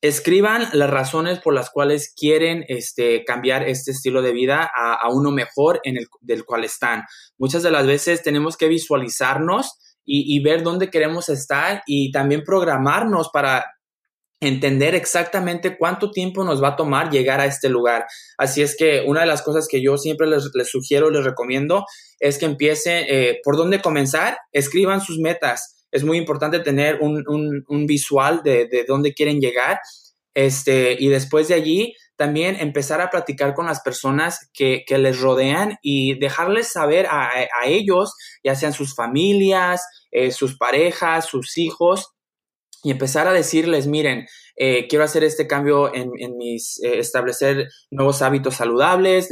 escriban 0.00 0.68
las 0.72 0.90
razones 0.90 1.40
por 1.40 1.54
las 1.54 1.70
cuales 1.70 2.12
quieren 2.14 2.64
este, 2.68 3.24
cambiar 3.24 3.66
este 3.66 3.92
estilo 3.92 4.20
de 4.20 4.32
vida 4.32 4.70
a, 4.74 4.94
a 4.94 5.08
uno 5.08 5.30
mejor 5.30 5.80
en 5.84 5.96
el 5.96 6.06
del 6.20 6.44
cual 6.44 6.64
están. 6.64 7.04
Muchas 7.38 7.62
de 7.62 7.70
las 7.70 7.86
veces 7.86 8.22
tenemos 8.22 8.56
que 8.56 8.68
visualizarnos 8.68 9.78
y, 10.06 10.42
ver 10.42 10.62
dónde 10.62 10.90
queremos 10.90 11.28
estar 11.28 11.82
y 11.86 12.12
también 12.12 12.42
programarnos 12.44 13.30
para 13.32 13.64
entender 14.40 14.94
exactamente 14.94 15.78
cuánto 15.78 16.10
tiempo 16.10 16.44
nos 16.44 16.62
va 16.62 16.68
a 16.68 16.76
tomar 16.76 17.10
llegar 17.10 17.40
a 17.40 17.46
este 17.46 17.70
lugar. 17.70 18.04
Así 18.36 18.60
es 18.60 18.76
que 18.76 19.02
una 19.06 19.20
de 19.20 19.26
las 19.26 19.42
cosas 19.42 19.66
que 19.68 19.82
yo 19.82 19.96
siempre 19.96 20.26
les, 20.26 20.50
les 20.54 20.68
sugiero, 20.68 21.10
les 21.10 21.24
recomiendo, 21.24 21.84
es 22.20 22.36
que 22.36 22.44
empiecen 22.44 23.04
eh, 23.08 23.40
por 23.42 23.56
dónde 23.56 23.80
comenzar, 23.80 24.36
escriban 24.52 25.00
sus 25.00 25.18
metas. 25.18 25.86
Es 25.90 26.04
muy 26.04 26.18
importante 26.18 26.58
tener 26.58 26.98
un, 27.00 27.24
un, 27.26 27.64
un 27.68 27.86
visual 27.86 28.42
de, 28.44 28.66
de 28.66 28.84
dónde 28.86 29.14
quieren 29.14 29.40
llegar 29.40 29.78
este, 30.34 30.96
y 30.98 31.08
después 31.08 31.48
de 31.48 31.54
allí 31.54 31.94
también 32.16 32.56
empezar 32.60 33.00
a 33.00 33.10
platicar 33.10 33.54
con 33.54 33.66
las 33.66 33.80
personas 33.80 34.50
que, 34.52 34.84
que 34.86 34.98
les 34.98 35.20
rodean 35.20 35.76
y 35.82 36.18
dejarles 36.18 36.68
saber 36.68 37.06
a, 37.06 37.28
a 37.30 37.66
ellos, 37.66 38.14
ya 38.44 38.54
sean 38.54 38.72
sus 38.72 38.94
familias, 38.94 39.82
eh, 40.10 40.30
sus 40.30 40.56
parejas, 40.56 41.26
sus 41.26 41.58
hijos, 41.58 42.10
y 42.82 42.90
empezar 42.90 43.26
a 43.26 43.32
decirles, 43.32 43.86
miren, 43.86 44.26
eh, 44.56 44.86
quiero 44.88 45.04
hacer 45.06 45.24
este 45.24 45.46
cambio 45.46 45.94
en, 45.94 46.10
en 46.18 46.36
mis, 46.36 46.78
eh, 46.84 46.98
establecer 46.98 47.68
nuevos 47.90 48.20
hábitos 48.20 48.56
saludables, 48.56 49.28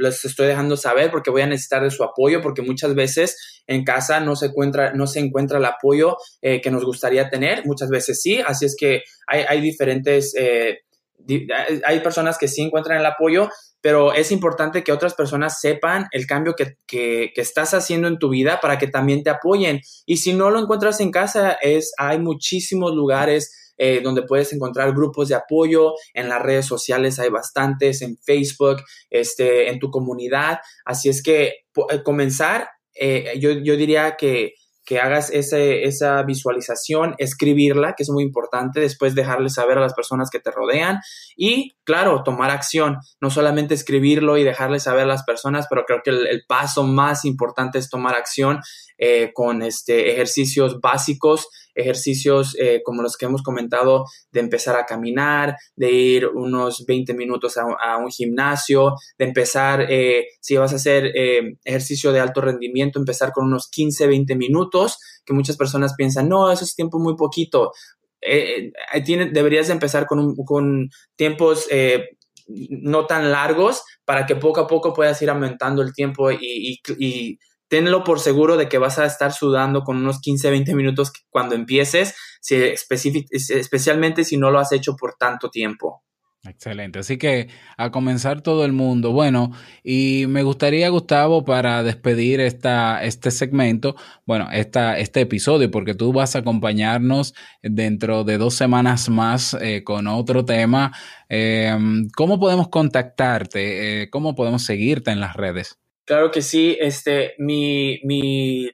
les, 0.00 0.24
estoy 0.24 0.48
dejando 0.48 0.76
saber 0.76 1.10
porque 1.12 1.30
voy 1.30 1.42
a 1.42 1.46
necesitar 1.46 1.84
de 1.84 1.90
su 1.92 2.02
apoyo, 2.02 2.40
porque 2.42 2.62
muchas 2.62 2.96
veces 2.96 3.62
en 3.68 3.84
casa 3.84 4.18
no 4.18 4.34
se 4.34 4.46
encuentra, 4.46 4.92
no 4.92 5.06
se 5.06 5.20
encuentra 5.20 5.58
el 5.58 5.64
apoyo 5.66 6.16
que 6.42 6.70
nos 6.72 6.84
gustaría 6.84 7.30
tener, 7.30 7.64
muchas 7.64 7.90
veces 7.90 8.20
sí, 8.20 8.40
así 8.44 8.66
es 8.66 8.74
que 8.76 9.02
hay, 9.28 9.44
hay 9.48 9.60
diferentes, 9.60 10.32
di- 10.32 10.89
hay 11.84 12.00
personas 12.00 12.38
que 12.38 12.48
sí 12.48 12.62
encuentran 12.62 12.98
el 12.98 13.06
apoyo, 13.06 13.48
pero 13.80 14.12
es 14.12 14.30
importante 14.30 14.84
que 14.84 14.92
otras 14.92 15.14
personas 15.14 15.60
sepan 15.60 16.06
el 16.12 16.26
cambio 16.26 16.54
que, 16.54 16.76
que, 16.86 17.32
estás 17.36 17.72
haciendo 17.74 18.08
en 18.08 18.18
tu 18.18 18.28
vida 18.28 18.60
para 18.60 18.78
que 18.78 18.88
también 18.88 19.22
te 19.22 19.30
apoyen. 19.30 19.80
Y 20.06 20.18
si 20.18 20.34
no 20.34 20.50
lo 20.50 20.58
encuentras 20.60 21.00
en 21.00 21.10
casa, 21.10 21.52
es, 21.52 21.92
hay 21.96 22.18
muchísimos 22.18 22.94
lugares 22.94 23.72
eh, 23.82 24.02
donde 24.02 24.22
puedes 24.22 24.52
encontrar 24.52 24.92
grupos 24.92 25.28
de 25.28 25.34
apoyo. 25.34 25.94
En 26.12 26.28
las 26.28 26.42
redes 26.42 26.66
sociales 26.66 27.18
hay 27.18 27.30
bastantes, 27.30 28.02
en 28.02 28.18
Facebook, 28.18 28.82
este, 29.08 29.70
en 29.70 29.78
tu 29.78 29.90
comunidad. 29.90 30.58
Así 30.84 31.08
es 31.08 31.22
que 31.22 31.44
eh, 31.46 32.02
comenzar, 32.04 32.68
eh, 32.94 33.38
yo, 33.38 33.52
yo 33.52 33.76
diría 33.76 34.16
que, 34.16 34.52
que 34.90 34.98
hagas 34.98 35.30
ese, 35.30 35.84
esa 35.84 36.20
visualización, 36.24 37.14
escribirla, 37.18 37.94
que 37.96 38.02
es 38.02 38.10
muy 38.10 38.24
importante, 38.24 38.80
después 38.80 39.14
dejarle 39.14 39.48
saber 39.48 39.78
a 39.78 39.80
las 39.80 39.94
personas 39.94 40.30
que 40.30 40.40
te 40.40 40.50
rodean 40.50 40.98
y, 41.36 41.76
claro, 41.84 42.24
tomar 42.24 42.50
acción, 42.50 42.98
no 43.20 43.30
solamente 43.30 43.72
escribirlo 43.72 44.36
y 44.36 44.42
dejarle 44.42 44.80
saber 44.80 45.04
a 45.04 45.06
las 45.06 45.22
personas, 45.22 45.68
pero 45.70 45.84
creo 45.86 46.00
que 46.02 46.10
el, 46.10 46.26
el 46.26 46.42
paso 46.48 46.82
más 46.82 47.24
importante 47.24 47.78
es 47.78 47.88
tomar 47.88 48.16
acción 48.16 48.62
eh, 49.02 49.30
con 49.32 49.62
este, 49.62 50.12
ejercicios 50.12 50.78
básicos, 50.78 51.48
ejercicios 51.74 52.54
eh, 52.60 52.82
como 52.84 53.00
los 53.00 53.16
que 53.16 53.24
hemos 53.24 53.42
comentado, 53.42 54.04
de 54.30 54.40
empezar 54.40 54.76
a 54.76 54.84
caminar, 54.84 55.56
de 55.74 55.90
ir 55.90 56.26
unos 56.26 56.84
20 56.84 57.14
minutos 57.14 57.56
a, 57.56 57.96
un 57.96 58.10
gimnasio, 58.10 58.96
de 59.16 59.24
empezar, 59.24 59.86
eh, 59.88 60.26
si 60.42 60.58
vas 60.58 60.74
a 60.74 60.76
hacer 60.76 61.12
ejercicio 61.64 62.12
de 62.12 62.20
alto 62.20 62.42
rendimiento, 62.42 62.98
empezar 62.98 63.32
con 63.32 63.46
unos 63.46 63.70
15, 63.70 64.06
20 64.06 64.36
minutos, 64.36 64.98
que 65.24 65.32
muchas 65.32 65.56
personas 65.56 65.94
piensan, 65.94 66.28
no, 66.28 66.52
eso 66.52 66.64
es 66.64 66.74
tiempo 66.74 66.98
muy 66.98 67.16
poquito. 67.16 67.72
Tiene- 69.06 69.30
deberías 69.30 69.68
de 69.68 69.72
empezar 69.72 70.04
con, 70.04 70.36
con 70.36 70.90
tiempos 71.16 71.68
no 72.46 73.06
tan 73.06 73.30
largos 73.30 73.82
para 74.04 74.26
que 74.26 74.36
poco 74.36 74.60
a 74.60 74.66
poco 74.66 74.92
puedas 74.92 75.22
ir 75.22 75.30
aumentando 75.30 75.80
el 75.80 75.94
tiempo 75.94 76.30
y 76.30 76.80
tenlo 77.70 78.04
por 78.04 78.20
seguro 78.20 78.56
de 78.56 78.68
que 78.68 78.78
vas 78.78 78.98
a 78.98 79.06
estar 79.06 79.32
sudando 79.32 79.82
con 79.84 79.96
unos 79.96 80.20
15, 80.20 80.50
20 80.50 80.74
minutos 80.74 81.12
cuando 81.30 81.54
empieces, 81.54 82.14
especialmente 82.50 84.24
si 84.24 84.36
no 84.36 84.50
lo 84.50 84.58
has 84.58 84.72
hecho 84.72 84.96
por 84.96 85.14
tanto 85.14 85.48
tiempo. 85.50 86.02
Excelente. 86.42 86.98
Así 86.98 87.18
que 87.18 87.48
a 87.76 87.90
comenzar 87.90 88.40
todo 88.40 88.64
el 88.64 88.72
mundo. 88.72 89.12
Bueno, 89.12 89.52
y 89.84 90.24
me 90.26 90.42
gustaría, 90.42 90.88
Gustavo, 90.88 91.44
para 91.44 91.82
despedir 91.82 92.40
esta, 92.40 93.04
este 93.04 93.30
segmento, 93.30 93.94
bueno, 94.24 94.48
esta, 94.50 94.98
este 94.98 95.20
episodio, 95.20 95.70
porque 95.70 95.94
tú 95.94 96.14
vas 96.14 96.34
a 96.34 96.38
acompañarnos 96.38 97.34
dentro 97.62 98.24
de 98.24 98.38
dos 98.38 98.54
semanas 98.54 99.10
más 99.10 99.54
eh, 99.60 99.84
con 99.84 100.06
otro 100.06 100.44
tema. 100.46 100.92
Eh, 101.28 101.76
¿Cómo 102.16 102.40
podemos 102.40 102.68
contactarte? 102.68 104.02
Eh, 104.02 104.10
¿Cómo 104.10 104.34
podemos 104.34 104.64
seguirte 104.64 105.10
en 105.10 105.20
las 105.20 105.36
redes? 105.36 105.79
Claro 106.10 106.32
que 106.32 106.42
sí, 106.42 106.76
este, 106.80 107.34
mi, 107.38 108.00
mi 108.02 108.68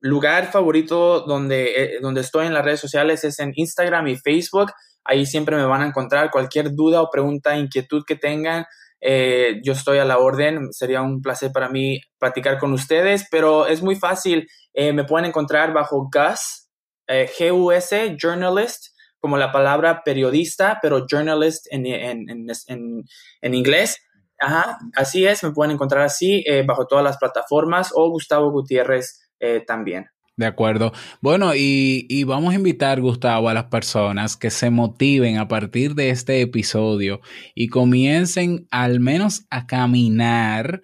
lugar 0.00 0.52
favorito 0.52 1.20
donde, 1.22 1.94
eh, 1.96 1.98
donde 2.02 2.20
estoy 2.20 2.46
en 2.46 2.52
las 2.52 2.62
redes 2.62 2.80
sociales 2.80 3.24
es 3.24 3.38
en 3.38 3.52
Instagram 3.54 4.06
y 4.08 4.16
Facebook. 4.16 4.70
Ahí 5.02 5.24
siempre 5.24 5.56
me 5.56 5.64
van 5.64 5.80
a 5.80 5.86
encontrar 5.86 6.30
cualquier 6.30 6.74
duda 6.74 7.00
o 7.00 7.08
pregunta, 7.10 7.56
inquietud 7.56 8.04
que 8.06 8.16
tengan. 8.16 8.66
eh, 9.00 9.60
yo 9.64 9.72
estoy 9.72 9.96
a 9.98 10.04
la 10.04 10.18
orden. 10.18 10.72
Sería 10.74 11.00
un 11.00 11.22
placer 11.22 11.52
para 11.52 11.70
mí 11.70 12.00
platicar 12.18 12.58
con 12.58 12.74
ustedes, 12.74 13.26
pero 13.30 13.66
es 13.66 13.82
muy 13.82 13.96
fácil. 13.96 14.46
Eh, 14.74 14.92
me 14.92 15.04
pueden 15.04 15.26
encontrar 15.26 15.72
bajo 15.72 16.10
Gus, 16.12 16.68
G-U-S, 17.08 18.16
journalist, 18.22 18.88
como 19.18 19.38
la 19.38 19.52
palabra 19.52 20.02
periodista, 20.04 20.78
pero 20.82 21.06
journalist 21.10 21.66
en, 21.70 21.86
en, 21.86 22.26
en, 22.68 23.04
en 23.40 23.54
inglés. 23.54 23.98
Ajá, 24.44 24.78
así 24.94 25.24
es, 25.24 25.42
me 25.42 25.52
pueden 25.52 25.72
encontrar 25.72 26.02
así 26.02 26.44
eh, 26.46 26.64
bajo 26.66 26.86
todas 26.86 27.02
las 27.02 27.16
plataformas 27.16 27.92
o 27.94 28.10
Gustavo 28.10 28.50
Gutiérrez 28.50 29.26
eh, 29.40 29.62
también. 29.66 30.04
De 30.36 30.44
acuerdo. 30.44 30.92
Bueno, 31.22 31.54
y, 31.54 32.06
y 32.10 32.24
vamos 32.24 32.52
a 32.52 32.56
invitar, 32.56 33.00
Gustavo, 33.00 33.48
a 33.48 33.54
las 33.54 33.64
personas 33.64 34.36
que 34.36 34.50
se 34.50 34.68
motiven 34.68 35.38
a 35.38 35.48
partir 35.48 35.94
de 35.94 36.10
este 36.10 36.42
episodio 36.42 37.22
y 37.54 37.68
comiencen 37.68 38.66
al 38.70 39.00
menos 39.00 39.46
a 39.48 39.66
caminar, 39.66 40.82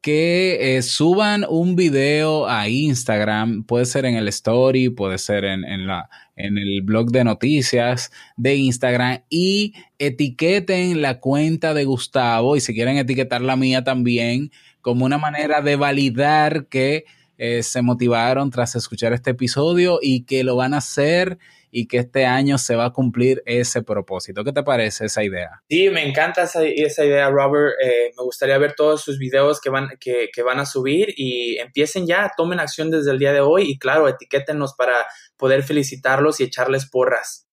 que 0.00 0.76
eh, 0.76 0.82
suban 0.82 1.44
un 1.48 1.76
video 1.76 2.48
a 2.48 2.68
Instagram, 2.68 3.64
puede 3.64 3.84
ser 3.84 4.04
en 4.04 4.16
el 4.16 4.26
story, 4.28 4.88
puede 4.88 5.18
ser 5.18 5.44
en, 5.44 5.64
en 5.64 5.86
la, 5.86 6.08
en 6.36 6.58
el 6.58 6.82
blog 6.82 7.10
de 7.10 7.24
noticias 7.24 8.12
de 8.36 8.56
Instagram 8.56 9.22
y 9.28 9.74
etiqueten 9.98 11.02
la 11.02 11.18
cuenta 11.18 11.74
de 11.74 11.84
Gustavo 11.84 12.56
y 12.56 12.60
si 12.60 12.74
quieren 12.74 12.98
etiquetar 12.98 13.40
la 13.40 13.56
mía 13.56 13.82
también 13.82 14.52
como 14.82 15.04
una 15.04 15.18
manera 15.18 15.62
de 15.62 15.76
validar 15.76 16.66
que 16.66 17.06
eh, 17.38 17.62
se 17.62 17.82
motivaron 17.82 18.50
tras 18.50 18.76
escuchar 18.76 19.12
este 19.12 19.30
episodio 19.30 19.98
y 20.00 20.24
que 20.24 20.44
lo 20.44 20.56
van 20.56 20.74
a 20.74 20.78
hacer 20.78 21.38
y 21.70 21.88
que 21.88 21.98
este 21.98 22.24
año 22.24 22.56
se 22.58 22.76
va 22.76 22.86
a 22.86 22.92
cumplir 22.92 23.42
ese 23.44 23.82
propósito. 23.82 24.44
¿Qué 24.44 24.52
te 24.52 24.62
parece 24.62 25.06
esa 25.06 25.22
idea? 25.22 25.62
Sí, 25.68 25.90
me 25.90 26.08
encanta 26.08 26.44
esa, 26.44 26.64
idea, 26.64 27.28
Robert. 27.28 27.74
Eh, 27.82 28.12
me 28.16 28.22
gustaría 28.22 28.56
ver 28.56 28.74
todos 28.74 29.02
sus 29.02 29.18
videos 29.18 29.60
que 29.60 29.68
van, 29.68 29.88
que 30.00 30.42
van 30.42 30.58
a 30.58 30.66
subir 30.66 31.12
y 31.16 31.58
empiecen 31.58 32.06
ya, 32.06 32.30
tomen 32.36 32.60
acción 32.60 32.90
desde 32.90 33.10
el 33.10 33.18
día 33.18 33.32
de 33.32 33.40
hoy 33.40 33.70
y 33.70 33.78
claro, 33.78 34.08
etiquétenos 34.08 34.74
para 34.74 34.94
poder 35.36 35.62
felicitarlos 35.62 36.40
y 36.40 36.44
echarles 36.44 36.88
porras. 36.88 37.46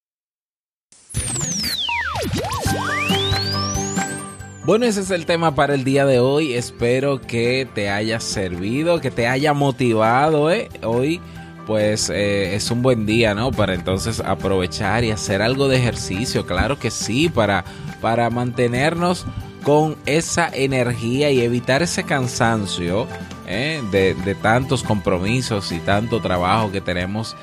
Bueno, 4.66 4.86
ese 4.86 5.02
es 5.02 5.12
el 5.12 5.26
tema 5.26 5.56
para 5.56 5.74
el 5.76 5.84
día 5.84 6.06
de 6.06 6.20
hoy. 6.20 6.54
Espero 6.54 7.20
que 7.20 7.68
te 7.76 7.90
haya 7.90 8.22
servido, 8.22 9.02
que 9.02 9.12
te 9.12 9.28
haya 9.28 9.54
motivado. 9.54 10.50
¿eh? 10.50 10.70
Hoy, 10.84 11.20
pues, 11.68 12.10
eh, 12.10 12.56
es 12.56 12.72
un 12.72 12.82
buen 12.82 13.06
día, 13.06 13.36
¿no? 13.36 13.52
Para 13.52 13.74
entonces 13.74 14.22
aprovechar 14.22 15.04
y 15.04 15.12
hacer 15.12 15.42
algo 15.42 15.68
de 15.68 15.76
ejercicio. 15.76 16.46
Claro 16.46 16.80
que 16.80 16.92
sí, 16.92 17.28
para, 17.28 17.66
para 18.00 18.30
mantenernos 18.30 19.26
con 19.64 19.98
esa 20.06 20.48
energía 20.48 21.30
y 21.30 21.42
evitar 21.42 21.82
ese 21.82 22.04
cansancio 22.06 23.06
¿eh? 23.46 23.82
de, 23.92 24.14
de 24.14 24.34
tantos 24.34 24.82
compromisos 24.82 25.74
y 25.74 25.80
tanto 25.80 26.22
trabajo 26.22 26.72
que 26.72 26.80
tenemos 26.80 27.36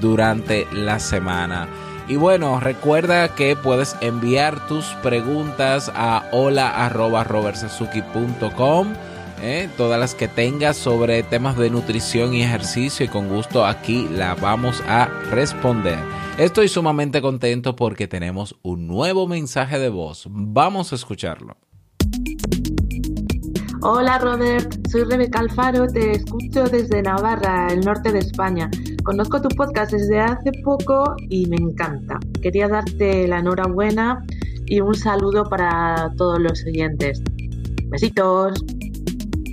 durante 0.00 0.68
la 0.72 1.00
semana. 1.00 1.66
Y 2.08 2.16
bueno, 2.16 2.58
recuerda 2.58 3.34
que 3.34 3.54
puedes 3.54 3.94
enviar 4.00 4.66
tus 4.66 4.86
preguntas 5.02 5.92
a 5.94 6.26
hola.robertsazuki.com. 6.32 8.94
Eh, 9.42 9.68
todas 9.76 10.00
las 10.00 10.14
que 10.14 10.26
tengas 10.26 10.78
sobre 10.78 11.22
temas 11.22 11.58
de 11.58 11.68
nutrición 11.70 12.34
y 12.34 12.42
ejercicio 12.42 13.06
y 13.06 13.08
con 13.08 13.28
gusto 13.28 13.64
aquí 13.66 14.08
la 14.10 14.34
vamos 14.34 14.82
a 14.88 15.06
responder. 15.30 15.98
Estoy 16.38 16.66
sumamente 16.68 17.20
contento 17.20 17.76
porque 17.76 18.08
tenemos 18.08 18.56
un 18.62 18.88
nuevo 18.88 19.28
mensaje 19.28 19.78
de 19.78 19.90
voz. 19.90 20.26
Vamos 20.30 20.92
a 20.92 20.96
escucharlo. 20.96 21.56
Hola 23.80 24.18
Robert, 24.18 24.88
soy 24.88 25.04
Rebeca 25.04 25.38
Alfaro, 25.38 25.86
te 25.86 26.10
escucho 26.10 26.64
desde 26.64 27.00
Navarra, 27.00 27.68
el 27.72 27.80
norte 27.80 28.10
de 28.10 28.18
España. 28.18 28.68
Conozco 29.04 29.40
tu 29.40 29.48
podcast 29.50 29.92
desde 29.92 30.18
hace 30.18 30.50
poco 30.64 31.14
y 31.28 31.46
me 31.46 31.56
encanta. 31.56 32.18
Quería 32.42 32.66
darte 32.66 33.28
la 33.28 33.38
enhorabuena 33.38 34.24
y 34.66 34.80
un 34.80 34.96
saludo 34.96 35.44
para 35.44 36.12
todos 36.16 36.40
los 36.40 36.64
oyentes. 36.64 37.22
Besitos. 37.84 38.64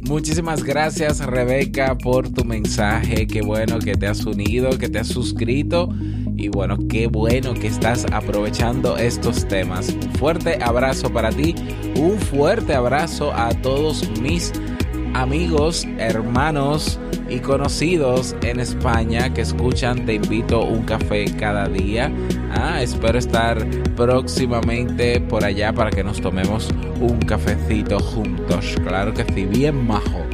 Muchísimas 0.07 0.63
gracias 0.63 1.23
Rebeca 1.23 1.95
por 1.95 2.27
tu 2.27 2.43
mensaje. 2.43 3.27
Qué 3.27 3.43
bueno 3.43 3.77
que 3.77 3.93
te 3.93 4.07
has 4.07 4.25
unido, 4.25 4.71
que 4.79 4.89
te 4.89 4.97
has 4.97 5.07
suscrito. 5.07 5.89
Y 6.37 6.49
bueno, 6.49 6.77
qué 6.89 7.07
bueno 7.07 7.53
que 7.53 7.67
estás 7.67 8.05
aprovechando 8.11 8.97
estos 8.97 9.47
temas. 9.47 9.89
Un 9.89 10.11
fuerte 10.13 10.57
abrazo 10.61 11.11
para 11.11 11.29
ti. 11.29 11.55
Un 11.97 12.17
fuerte 12.19 12.73
abrazo 12.73 13.33
a 13.33 13.49
todos 13.61 14.09
mis 14.19 14.51
amigos, 15.13 15.87
hermanos 15.97 16.99
y 17.29 17.39
conocidos 17.39 18.35
en 18.43 18.59
España 18.59 19.33
que 19.33 19.41
escuchan 19.41 20.05
Te 20.05 20.15
invito 20.15 20.63
un 20.63 20.83
café 20.83 21.25
cada 21.39 21.67
día. 21.67 22.11
Ah, 22.51 22.81
espero 22.81 23.17
estar 23.17 23.65
próximamente 23.95 25.21
por 25.21 25.43
allá 25.43 25.73
para 25.73 25.89
que 25.89 26.03
nos 26.03 26.19
tomemos 26.19 26.69
un 26.99 27.19
cafecito 27.19 27.99
juntos. 27.99 28.75
Claro 28.85 29.13
que 29.13 29.23
sí, 29.33 29.45
bien 29.45 29.87
majo. 29.87 30.25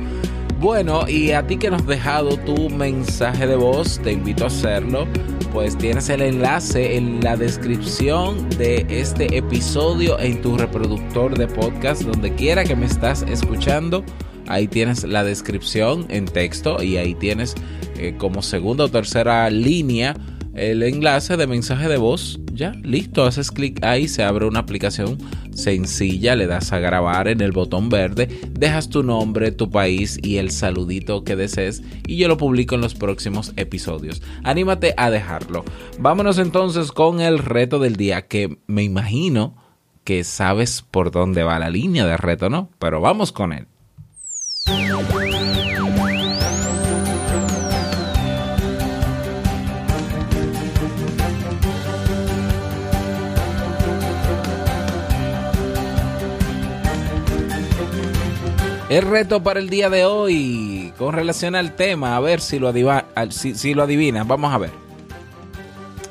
Bueno, 0.60 1.08
y 1.08 1.32
a 1.32 1.46
ti 1.48 1.58
que 1.58 1.72
nos 1.72 1.82
has 1.82 1.88
dejado 1.88 2.38
tu 2.38 2.70
mensaje 2.70 3.48
de 3.48 3.56
voz, 3.56 4.00
te 4.04 4.12
invito 4.12 4.44
a 4.44 4.48
hacerlo. 4.48 5.08
Pues 5.52 5.78
tienes 5.78 6.10
el 6.10 6.22
enlace 6.22 6.96
en 6.96 7.22
la 7.22 7.36
descripción 7.36 8.50
de 8.52 8.86
este 8.90 9.38
episodio 9.38 10.18
en 10.18 10.42
tu 10.42 10.58
reproductor 10.58 11.38
de 11.38 11.46
podcast, 11.48 12.04
donde 12.04 12.34
quiera 12.34 12.64
que 12.64 12.76
me 12.76 12.86
estás 12.86 13.24
escuchando. 13.24 14.04
Ahí 14.48 14.70
tienes 14.70 15.04
la 15.04 15.26
descripción 15.26 16.06
en 16.10 16.26
texto 16.26 16.82
y 16.82 16.96
ahí 16.96 17.16
tienes 17.16 17.56
eh, 17.98 18.16
como 18.18 18.42
segunda 18.42 18.86
o 18.86 18.90
tercera 18.90 19.50
línea 19.50 20.16
el 20.54 20.84
enlace 20.84 21.36
de 21.36 21.48
mensaje 21.48 21.90
de 21.90 21.98
voz. 21.98 22.41
Ya, 22.54 22.72
listo, 22.84 23.24
haces 23.24 23.52
clic 23.52 23.84
ahí, 23.84 24.08
se 24.08 24.24
abre 24.24 24.46
una 24.46 24.60
aplicación 24.60 25.18
sencilla, 25.54 26.36
le 26.36 26.48
das 26.48 26.72
a 26.74 26.80
grabar 26.80 27.28
en 27.28 27.42
el 27.42 27.52
botón 27.52 27.90
verde, 27.90 28.28
dejas 28.52 28.90
tu 28.90 29.04
nombre, 29.04 29.52
tu 29.52 29.70
país 29.70 30.20
y 30.22 30.38
el 30.38 30.52
saludito 30.52 31.24
que 31.24 31.36
desees 31.36 31.82
y 32.08 32.18
yo 32.18 32.28
lo 32.28 32.38
publico 32.38 32.76
en 32.76 32.82
los 32.82 32.96
próximos 32.96 33.54
episodios. 33.56 34.22
Anímate 34.44 34.94
a 34.98 35.10
dejarlo. 35.10 35.64
Vámonos 36.00 36.38
entonces 36.38 36.92
con 36.92 37.22
el 37.22 37.40
reto 37.40 37.80
del 37.80 37.96
día 37.96 38.28
que 38.28 38.58
me 38.68 38.84
imagino 38.84 39.56
que 40.04 40.24
sabes 40.24 40.82
por 40.82 41.12
dónde 41.12 41.44
va 41.44 41.60
la 41.60 41.70
línea 41.70 42.06
de 42.06 42.18
reto, 42.18 42.50
¿no? 42.50 42.70
Pero 42.80 43.02
vamos 43.02 43.32
con 43.32 43.54
él. 43.54 43.68
El 58.92 59.04
reto 59.04 59.42
para 59.42 59.62
el 59.62 59.70
día 59.70 59.90
de 59.90 60.04
hoy 60.04 60.92
con 60.98 61.14
relación 61.14 61.56
al 61.56 61.78
tema, 61.78 62.18
a 62.18 62.20
ver 62.20 62.42
si 62.42 62.60
lo, 62.60 62.68
adiva- 62.68 63.06
si, 63.30 63.56
si 63.56 63.74
lo 63.74 63.84
adivinas, 63.84 64.28
vamos 64.28 64.54
a 64.54 64.58
ver. 64.58 64.72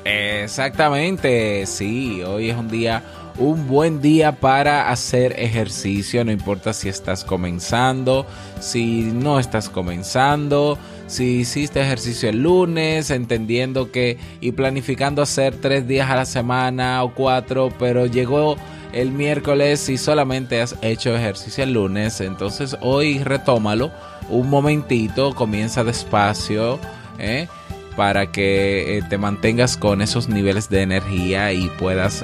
Exactamente, 0.03 1.67
sí, 1.67 2.23
hoy 2.23 2.49
es 2.49 2.57
un 2.57 2.69
día, 2.69 3.03
un 3.37 3.67
buen 3.67 4.01
día 4.01 4.31
para 4.39 4.89
hacer 4.89 5.39
ejercicio, 5.39 6.25
no 6.25 6.31
importa 6.31 6.73
si 6.73 6.89
estás 6.89 7.23
comenzando, 7.23 8.25
si 8.59 9.03
no 9.03 9.39
estás 9.39 9.69
comenzando, 9.69 10.79
si 11.05 11.41
hiciste 11.41 11.81
ejercicio 11.81 12.29
el 12.29 12.41
lunes, 12.41 13.11
entendiendo 13.11 13.91
que 13.91 14.17
y 14.39 14.53
planificando 14.53 15.21
hacer 15.21 15.53
tres 15.55 15.87
días 15.87 16.09
a 16.09 16.15
la 16.15 16.25
semana 16.25 17.03
o 17.03 17.13
cuatro, 17.13 17.69
pero 17.77 18.07
llegó 18.07 18.55
el 18.93 19.11
miércoles 19.11 19.87
y 19.89 19.97
solamente 19.97 20.61
has 20.61 20.75
hecho 20.81 21.15
ejercicio 21.15 21.63
el 21.63 21.73
lunes, 21.73 22.21
entonces 22.21 22.75
hoy 22.81 23.23
retómalo 23.23 23.91
un 24.29 24.49
momentito, 24.49 25.33
comienza 25.33 25.83
despacio, 25.83 26.79
¿eh? 27.19 27.47
para 27.95 28.31
que 28.31 28.97
eh, 28.97 29.01
te 29.09 29.17
mantengas 29.17 29.75
con 29.77 30.01
esos 30.01 30.29
niveles 30.29 30.69
de 30.69 30.81
energía 30.81 31.51
y 31.51 31.67
puedas 31.77 32.23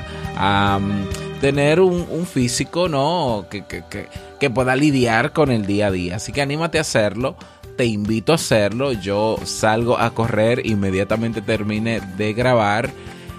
tener 1.42 1.82
un, 1.82 2.06
un 2.10 2.26
físico 2.26 2.88
¿no? 2.90 3.46
que, 3.50 3.66
que- 3.66 3.84
que- 3.90 4.08
que 4.40 4.50
pueda 4.52 4.76
lidiar 4.76 5.34
con 5.34 5.52
el 5.52 5.66
día 5.66 5.88
a 5.88 5.92
día. 5.92 6.18
Así 6.18 6.32
que 6.32 6.42
anímate 6.44 6.78
a 6.78 6.82
hacerlo. 6.82 7.36
Te 7.76 7.86
invito 7.86 8.32
a 8.32 8.36
hacerlo. 8.36 8.92
Yo 8.94 9.38
salgo 9.46 9.98
a 9.98 10.12
correr 10.12 10.64
inmediatamente 10.66 11.42
termine 11.42 12.02
de 12.18 12.34
grabar. 12.34 12.92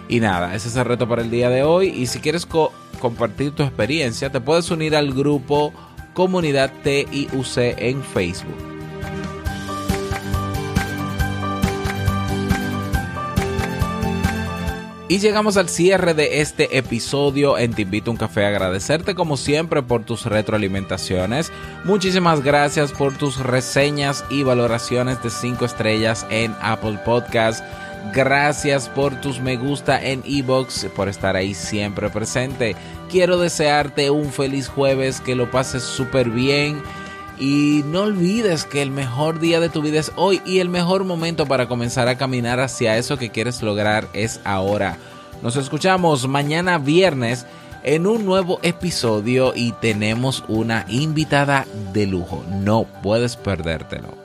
Y 0.09 0.21
nada, 0.21 0.55
ese 0.55 0.69
es 0.69 0.77
el 0.77 0.85
reto 0.87 1.07
para 1.09 1.23
el 1.23 1.31
día 1.31 1.51
de 1.51 1.63
hoy. 1.63 1.89
Y 1.89 2.07
si 2.07 2.21
quieres 2.21 2.47
co- 2.47 2.73
compartir 3.01 3.53
tu 3.53 3.63
experiencia, 3.63 4.31
te 4.31 4.41
puedes 4.41 4.71
unir 4.71 4.97
al 4.97 5.13
grupo 5.13 5.73
Comunidad 6.15 6.73
TIUC 6.83 7.59
en 7.79 8.03
Facebook. 8.03 8.57
Y 15.11 15.21
llegamos 15.21 15.57
al 15.57 15.71
cierre 15.71 16.13
de 16.13 16.43
este 16.43 16.77
episodio 16.77 17.57
en 17.57 17.73
Te 17.73 17.81
Invito 17.83 18.11
a 18.11 18.13
un 18.13 18.19
Café. 18.19 18.45
Agradecerte 18.45 19.15
como 19.15 19.39
siempre 19.39 19.81
por 19.83 20.05
tus 20.05 20.27
retroalimentaciones. 20.27 21.51
Muchísimas 21.85 22.43
gracias 22.45 22.93
por 22.93 23.17
tus 23.17 23.39
reseñas 23.39 24.23
y 24.29 24.43
valoraciones 24.43 25.23
de 25.23 25.31
5 25.31 25.65
estrellas 25.65 26.27
en 26.29 26.55
Apple 26.61 26.99
Podcast. 27.07 27.65
Gracias 28.13 28.89
por 28.89 29.21
tus 29.21 29.41
me 29.41 29.57
gusta 29.57 30.03
en 30.03 30.23
Ebox, 30.25 30.87
por 30.97 31.09
estar 31.09 31.37
ahí 31.37 31.55
siempre 31.55 32.09
presente. 32.11 32.75
Quiero 33.11 33.39
desearte 33.39 34.11
un 34.11 34.33
feliz 34.33 34.69
jueves, 34.69 35.21
que 35.21 35.35
lo 35.35 35.51
pases 35.51 35.83
súper 35.83 36.31
bien. 36.31 36.83
Y 37.39 37.83
no 37.87 38.03
olvides 38.03 38.65
que 38.65 38.83
el 38.83 38.91
mejor 38.91 39.39
día 39.39 39.61
de 39.61 39.69
tu 39.69 39.83
vida 39.83 40.01
es 40.01 40.11
hoy 40.17 40.43
y 40.45 40.59
el 40.59 40.69
mejor 40.69 41.05
momento 41.05 41.47
para 41.47 41.69
comenzar 41.69 42.09
a 42.09 42.19
caminar 42.19 42.59
hacia 42.59 42.97
eso 42.97 43.17
que 43.17 43.31
quieres 43.31 43.63
lograr 43.63 44.09
es 44.13 44.41
ahora. 44.45 44.97
Nos 45.43 45.57
escuchamos 45.57 46.27
mañana 46.27 46.79
viernes 46.79 47.47
en 47.85 48.07
un 48.07 48.25
nuevo 48.25 48.59
episodio 48.63 49.53
y 49.55 49.73
tenemos 49.73 50.45
una 50.49 50.85
invitada 50.89 51.65
de 51.93 52.07
lujo. 52.07 52.45
No 52.51 52.87
puedes 53.03 53.37
perdértelo. 53.37 54.17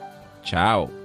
Chao. 0.42 1.03